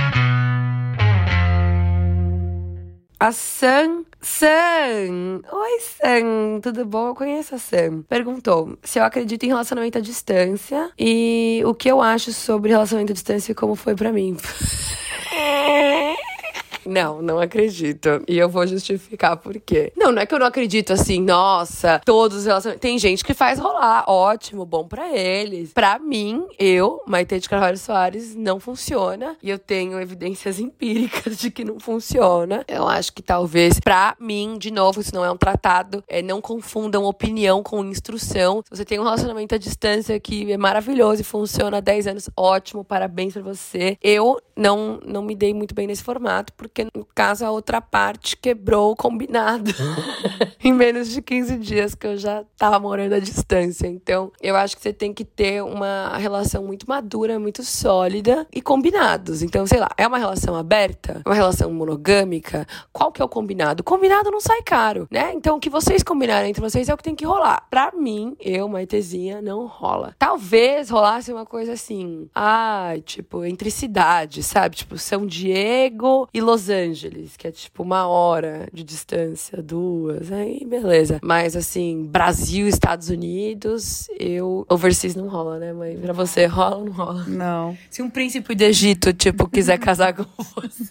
A 3.19 3.31
Sam. 3.31 4.05
Sam! 4.21 5.41
Oi, 5.51 5.79
Sam! 5.79 6.59
Tudo 6.61 6.85
bom? 6.85 7.07
Eu 7.07 7.15
conheço 7.15 7.55
a 7.55 7.57
Sam. 7.57 8.03
Perguntou 8.07 8.77
se 8.83 8.99
eu 8.99 9.03
acredito 9.03 9.43
em 9.43 9.47
relacionamento 9.47 9.97
à 9.97 10.01
distância 10.01 10.91
e 10.99 11.63
o 11.65 11.73
que 11.73 11.89
eu 11.89 11.99
acho 11.99 12.31
sobre 12.31 12.69
relacionamento 12.69 13.13
à 13.13 13.15
distância 13.15 13.51
e 13.51 13.55
como 13.55 13.75
foi 13.75 13.95
para 13.95 14.11
mim. 14.11 14.37
Não, 16.87 17.21
não 17.21 17.39
acredito. 17.39 18.23
E 18.27 18.37
eu 18.37 18.47
vou 18.47 18.65
justificar 18.65 19.37
por 19.37 19.59
quê. 19.59 19.91
Não, 19.95 20.11
não 20.11 20.21
é 20.21 20.25
que 20.25 20.33
eu 20.33 20.39
não 20.39 20.47
acredito 20.47 20.93
assim, 20.93 21.21
nossa, 21.21 22.01
todos 22.05 22.37
os 22.37 22.45
relacionamentos. 22.45 22.81
Tem 22.81 22.97
gente 22.97 23.23
que 23.23 23.33
faz 23.33 23.59
rolar. 23.59 24.05
Ótimo, 24.07 24.65
bom 24.65 24.87
para 24.87 25.15
eles. 25.15 25.73
Para 25.73 25.99
mim, 25.99 26.45
eu, 26.57 27.01
Maite 27.05 27.39
de 27.39 27.49
Carvalho 27.49 27.77
Soares, 27.77 28.35
não 28.35 28.59
funciona. 28.59 29.35
E 29.43 29.49
eu 29.49 29.59
tenho 29.59 29.99
evidências 29.99 30.59
empíricas 30.61 31.37
de 31.37 31.51
que 31.51 31.65
não 31.65 31.79
funciona. 31.79 32.63
Eu 32.67 32.87
acho 32.87 33.11
que 33.11 33.21
talvez, 33.21 33.79
para 33.79 34.15
mim, 34.19 34.57
de 34.57 34.71
novo, 34.71 35.01
isso 35.01 35.13
não 35.13 35.25
é 35.25 35.31
um 35.31 35.37
tratado. 35.37 36.03
É, 36.07 36.21
não 36.21 36.39
confundam 36.39 37.03
opinião 37.03 37.61
com 37.61 37.83
instrução. 37.83 38.63
Se 38.63 38.77
você 38.77 38.85
tem 38.85 38.99
um 38.99 39.03
relacionamento 39.03 39.55
à 39.55 39.57
distância 39.57 40.17
que 40.19 40.51
é 40.51 40.57
maravilhoso 40.57 41.21
e 41.21 41.25
funciona 41.25 41.77
há 41.77 41.81
10 41.81 42.07
anos, 42.07 42.29
ótimo, 42.35 42.83
parabéns 42.83 43.33
pra 43.33 43.41
você. 43.41 43.97
Eu 44.01 44.39
não, 44.57 44.99
não 45.05 45.21
me 45.21 45.35
dei 45.35 45.53
muito 45.53 45.75
bem 45.75 45.87
nesse 45.87 46.03
formato, 46.03 46.51
porque 46.53 46.85
no 46.95 47.05
caso 47.13 47.45
a 47.45 47.51
outra 47.51 47.79
parte 47.79 48.35
quebrou 48.35 48.91
o 48.91 48.95
combinado 48.95 49.71
em 50.63 50.73
menos 50.73 51.09
de 51.09 51.21
15 51.21 51.57
dias 51.57 51.93
que 51.95 52.07
eu 52.07 52.17
já 52.17 52.43
tava 52.57 52.79
morando 52.79 53.13
à 53.13 53.19
distância. 53.19 53.87
Então, 53.87 54.31
eu 54.41 54.55
acho 54.55 54.75
que 54.75 54.81
você 54.81 54.91
tem 54.91 55.13
que 55.13 55.23
ter 55.23 55.63
uma 55.63 56.17
relação 56.17 56.63
muito 56.63 56.87
madura, 56.89 57.39
muito 57.39 57.63
sólida 57.63 58.47
e 58.53 58.61
combinados. 58.61 59.41
Então, 59.41 59.67
sei 59.67 59.79
lá, 59.79 59.89
é 59.97 60.07
uma 60.07 60.17
relação 60.17 60.55
aberta, 60.55 61.21
uma 61.25 61.35
relação 61.35 61.71
monogâmica, 61.71 62.65
qual 62.91 63.11
que 63.11 63.21
é 63.21 63.25
o 63.25 63.29
combinado? 63.29 63.81
O 63.81 63.83
combinado 63.83 64.31
não 64.31 64.41
sai 64.41 64.61
caro, 64.63 65.07
né? 65.11 65.31
Então, 65.33 65.57
o 65.57 65.59
que 65.59 65.69
vocês 65.69 66.01
combinarem 66.01 66.49
entre 66.49 66.61
vocês 66.61 66.89
é 66.89 66.93
o 66.93 66.97
que 66.97 67.03
tem 67.03 67.15
que 67.15 67.25
rolar. 67.25 67.67
Pra 67.69 67.91
mim, 67.91 68.35
eu, 68.39 68.67
Maitezinha, 68.67 69.41
não 69.41 69.67
rola. 69.67 70.15
Talvez 70.17 70.89
rolasse 70.89 71.31
uma 71.31 71.45
coisa 71.45 71.73
assim, 71.73 72.29
ah, 72.33 72.93
tipo, 73.05 73.45
entre 73.45 73.69
cidades, 73.69 74.46
sabe? 74.47 74.75
Tipo, 74.75 74.97
São 74.97 75.25
Diego 75.25 76.27
e 76.33 76.41
Los 76.41 76.69
Angeles, 76.69 77.35
que 77.37 77.47
é 77.47 77.51
tipo 77.51 77.83
uma 77.83 78.07
hora 78.07 78.67
de 78.73 78.83
distância, 78.83 79.61
duas, 79.61 80.31
aí 80.31 80.65
beleza. 80.65 81.19
Mas 81.21 81.55
assim, 81.55 82.05
Brasil, 82.09 82.67
Estados 82.67 83.09
Unidos, 83.09 84.07
eu. 84.19 84.65
Overseas 84.69 85.15
não 85.15 85.27
rola, 85.27 85.59
né, 85.59 85.73
mãe? 85.73 85.97
Pra 85.97 86.13
você 86.13 86.45
rola 86.45 86.77
ou 86.77 86.85
não 86.85 86.91
rola? 86.91 87.23
Não. 87.27 87.77
Se 87.89 88.01
um 88.01 88.09
príncipe 88.09 88.55
do 88.55 88.61
Egito, 88.61 89.13
tipo, 89.13 89.47
quiser 89.47 89.77
casar 89.77 90.13
com 90.13 90.23
você. 90.55 90.83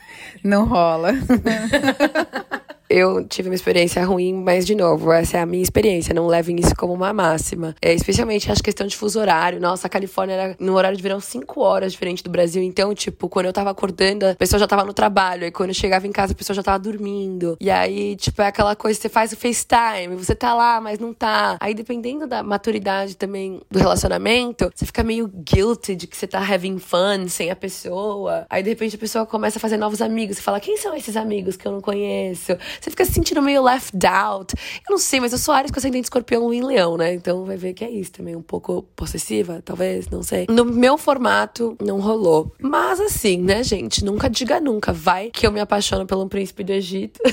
Não 0.42 0.66
rola. 0.66 1.12
Eu 2.88 3.26
tive 3.26 3.48
uma 3.48 3.54
experiência 3.54 4.04
ruim, 4.04 4.32
mas 4.32 4.64
de 4.64 4.74
novo, 4.74 5.12
essa 5.12 5.38
é 5.38 5.40
a 5.40 5.46
minha 5.46 5.62
experiência. 5.62 6.14
Não 6.14 6.26
levem 6.26 6.56
isso 6.58 6.74
como 6.76 6.92
uma 6.92 7.12
máxima. 7.12 7.74
É, 7.82 7.92
especialmente 7.92 8.50
acho 8.50 8.62
questão 8.62 8.86
de 8.86 8.96
fuso 8.96 9.18
horário. 9.18 9.60
Nossa, 9.60 9.86
a 9.86 9.90
Califórnia 9.90 10.34
era 10.34 10.56
no 10.58 10.74
horário 10.74 10.96
de 10.96 11.02
verão 11.02 11.20
5 11.20 11.60
horas 11.60 11.92
diferente 11.92 12.22
do 12.22 12.30
Brasil. 12.30 12.62
Então, 12.62 12.94
tipo, 12.94 13.28
quando 13.28 13.46
eu 13.46 13.52
tava 13.52 13.70
acordando, 13.70 14.26
a 14.26 14.34
pessoa 14.34 14.60
já 14.60 14.66
tava 14.66 14.84
no 14.84 14.92
trabalho. 14.92 15.44
Aí 15.44 15.50
quando 15.50 15.70
eu 15.70 15.74
chegava 15.74 16.06
em 16.06 16.12
casa, 16.12 16.32
a 16.32 16.36
pessoa 16.36 16.54
já 16.54 16.62
tava 16.62 16.78
dormindo. 16.78 17.56
E 17.60 17.70
aí, 17.70 18.16
tipo, 18.16 18.40
é 18.40 18.46
aquela 18.46 18.76
coisa, 18.76 19.00
você 19.00 19.08
faz 19.08 19.32
o 19.32 19.36
FaceTime, 19.36 20.14
você 20.16 20.34
tá 20.34 20.54
lá, 20.54 20.80
mas 20.80 20.98
não 20.98 21.12
tá. 21.12 21.56
Aí, 21.60 21.74
dependendo 21.74 22.26
da 22.26 22.42
maturidade 22.42 23.16
também 23.16 23.60
do 23.70 23.78
relacionamento, 23.78 24.70
você 24.74 24.86
fica 24.86 25.02
meio 25.02 25.28
guilty 25.28 25.96
de 25.96 26.06
que 26.06 26.16
você 26.16 26.26
tá 26.26 26.38
having 26.38 26.78
fun 26.78 27.28
sem 27.28 27.50
a 27.50 27.56
pessoa. 27.56 28.46
Aí, 28.48 28.62
de 28.62 28.70
repente, 28.70 28.96
a 28.96 28.98
pessoa 28.98 29.26
começa 29.26 29.58
a 29.58 29.60
fazer 29.60 29.76
novos 29.76 30.00
amigos. 30.00 30.36
Você 30.36 30.42
fala, 30.42 30.60
quem 30.60 30.76
são 30.76 30.94
esses 30.94 31.16
amigos 31.16 31.56
que 31.56 31.66
eu 31.66 31.72
não 31.72 31.80
conheço? 31.80 32.56
Você 32.80 32.90
fica 32.90 33.04
se 33.04 33.12
sentindo 33.12 33.42
meio 33.42 33.62
left 33.62 34.06
out. 34.06 34.54
Eu 34.54 34.90
não 34.90 34.98
sei, 34.98 35.20
mas 35.20 35.32
eu 35.32 35.38
sou 35.38 35.54
Ares 35.54 35.70
com 35.70 35.78
ascendente 35.78 36.04
escorpião 36.04 36.52
em 36.52 36.62
leão, 36.62 36.96
né? 36.96 37.14
Então 37.14 37.44
vai 37.44 37.56
ver 37.56 37.74
que 37.74 37.84
é 37.84 37.90
isso 37.90 38.12
também. 38.12 38.36
Um 38.36 38.42
pouco 38.42 38.82
possessiva, 38.94 39.62
talvez, 39.64 40.08
não 40.08 40.22
sei. 40.22 40.46
No 40.48 40.64
meu 40.64 40.96
formato, 40.98 41.76
não 41.80 42.00
rolou. 42.00 42.52
Mas 42.60 43.00
assim, 43.00 43.38
né, 43.38 43.62
gente? 43.62 44.04
Nunca 44.04 44.28
diga 44.28 44.60
nunca. 44.60 44.92
Vai 44.92 45.30
que 45.30 45.46
eu 45.46 45.52
me 45.52 45.60
apaixono 45.60 46.06
pelo 46.06 46.28
príncipe 46.28 46.64
do 46.64 46.72
Egito. 46.72 47.20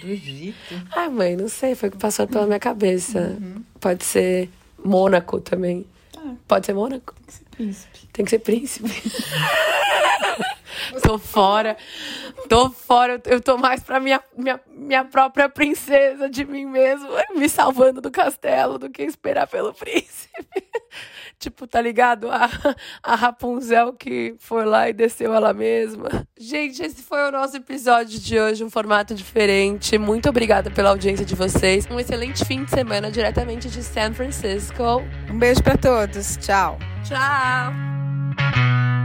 Do 0.00 0.10
Egito. 0.10 0.74
Ai, 0.94 1.08
mãe, 1.08 1.34
não 1.34 1.48
sei. 1.48 1.74
Foi 1.74 1.88
o 1.88 1.92
que 1.92 1.96
passou 1.96 2.26
pela 2.26 2.46
minha 2.46 2.58
cabeça. 2.58 3.38
Pode 3.80 4.04
ser 4.04 4.50
Mônaco 4.84 5.40
também. 5.40 5.86
Pode 6.46 6.66
ser 6.66 6.74
Mônaco? 6.74 7.14
Príncipe. 7.52 8.08
Tem 8.12 8.24
que 8.24 8.30
ser 8.30 8.40
príncipe. 8.40 8.90
tô 11.02 11.18
fora. 11.18 11.76
Tô 12.48 12.70
fora. 12.70 13.20
Eu 13.26 13.40
tô 13.40 13.56
mais 13.56 13.82
pra 13.82 14.00
minha, 14.00 14.20
minha, 14.36 14.60
minha 14.68 15.04
própria 15.04 15.48
princesa 15.48 16.28
de 16.28 16.44
mim 16.44 16.66
mesmo, 16.66 17.08
me 17.34 17.48
salvando 17.48 18.00
do 18.00 18.10
castelo, 18.10 18.78
do 18.78 18.90
que 18.90 19.02
esperar 19.02 19.46
pelo 19.46 19.72
príncipe. 19.74 20.44
tipo, 21.38 21.66
tá 21.66 21.80
ligado? 21.80 22.30
A, 22.30 22.48
a 23.02 23.14
Rapunzel 23.14 23.92
que 23.92 24.34
foi 24.38 24.64
lá 24.64 24.88
e 24.88 24.92
desceu 24.92 25.34
ela 25.34 25.52
mesma. 25.52 26.26
Gente, 26.38 26.82
esse 26.82 27.02
foi 27.02 27.28
o 27.28 27.30
nosso 27.30 27.56
episódio 27.56 28.18
de 28.18 28.38
hoje, 28.38 28.64
um 28.64 28.70
formato 28.70 29.14
diferente. 29.14 29.98
Muito 29.98 30.28
obrigada 30.28 30.70
pela 30.70 30.90
audiência 30.90 31.24
de 31.24 31.34
vocês. 31.34 31.86
Um 31.90 32.00
excelente 32.00 32.44
fim 32.44 32.64
de 32.64 32.70
semana 32.70 33.10
diretamente 33.10 33.68
de 33.68 33.82
San 33.82 34.12
Francisco. 34.12 35.02
Um 35.30 35.38
beijo 35.38 35.62
pra 35.62 35.76
todos. 35.76 36.36
Tchau. 36.38 36.78
Tchau! 37.04 39.03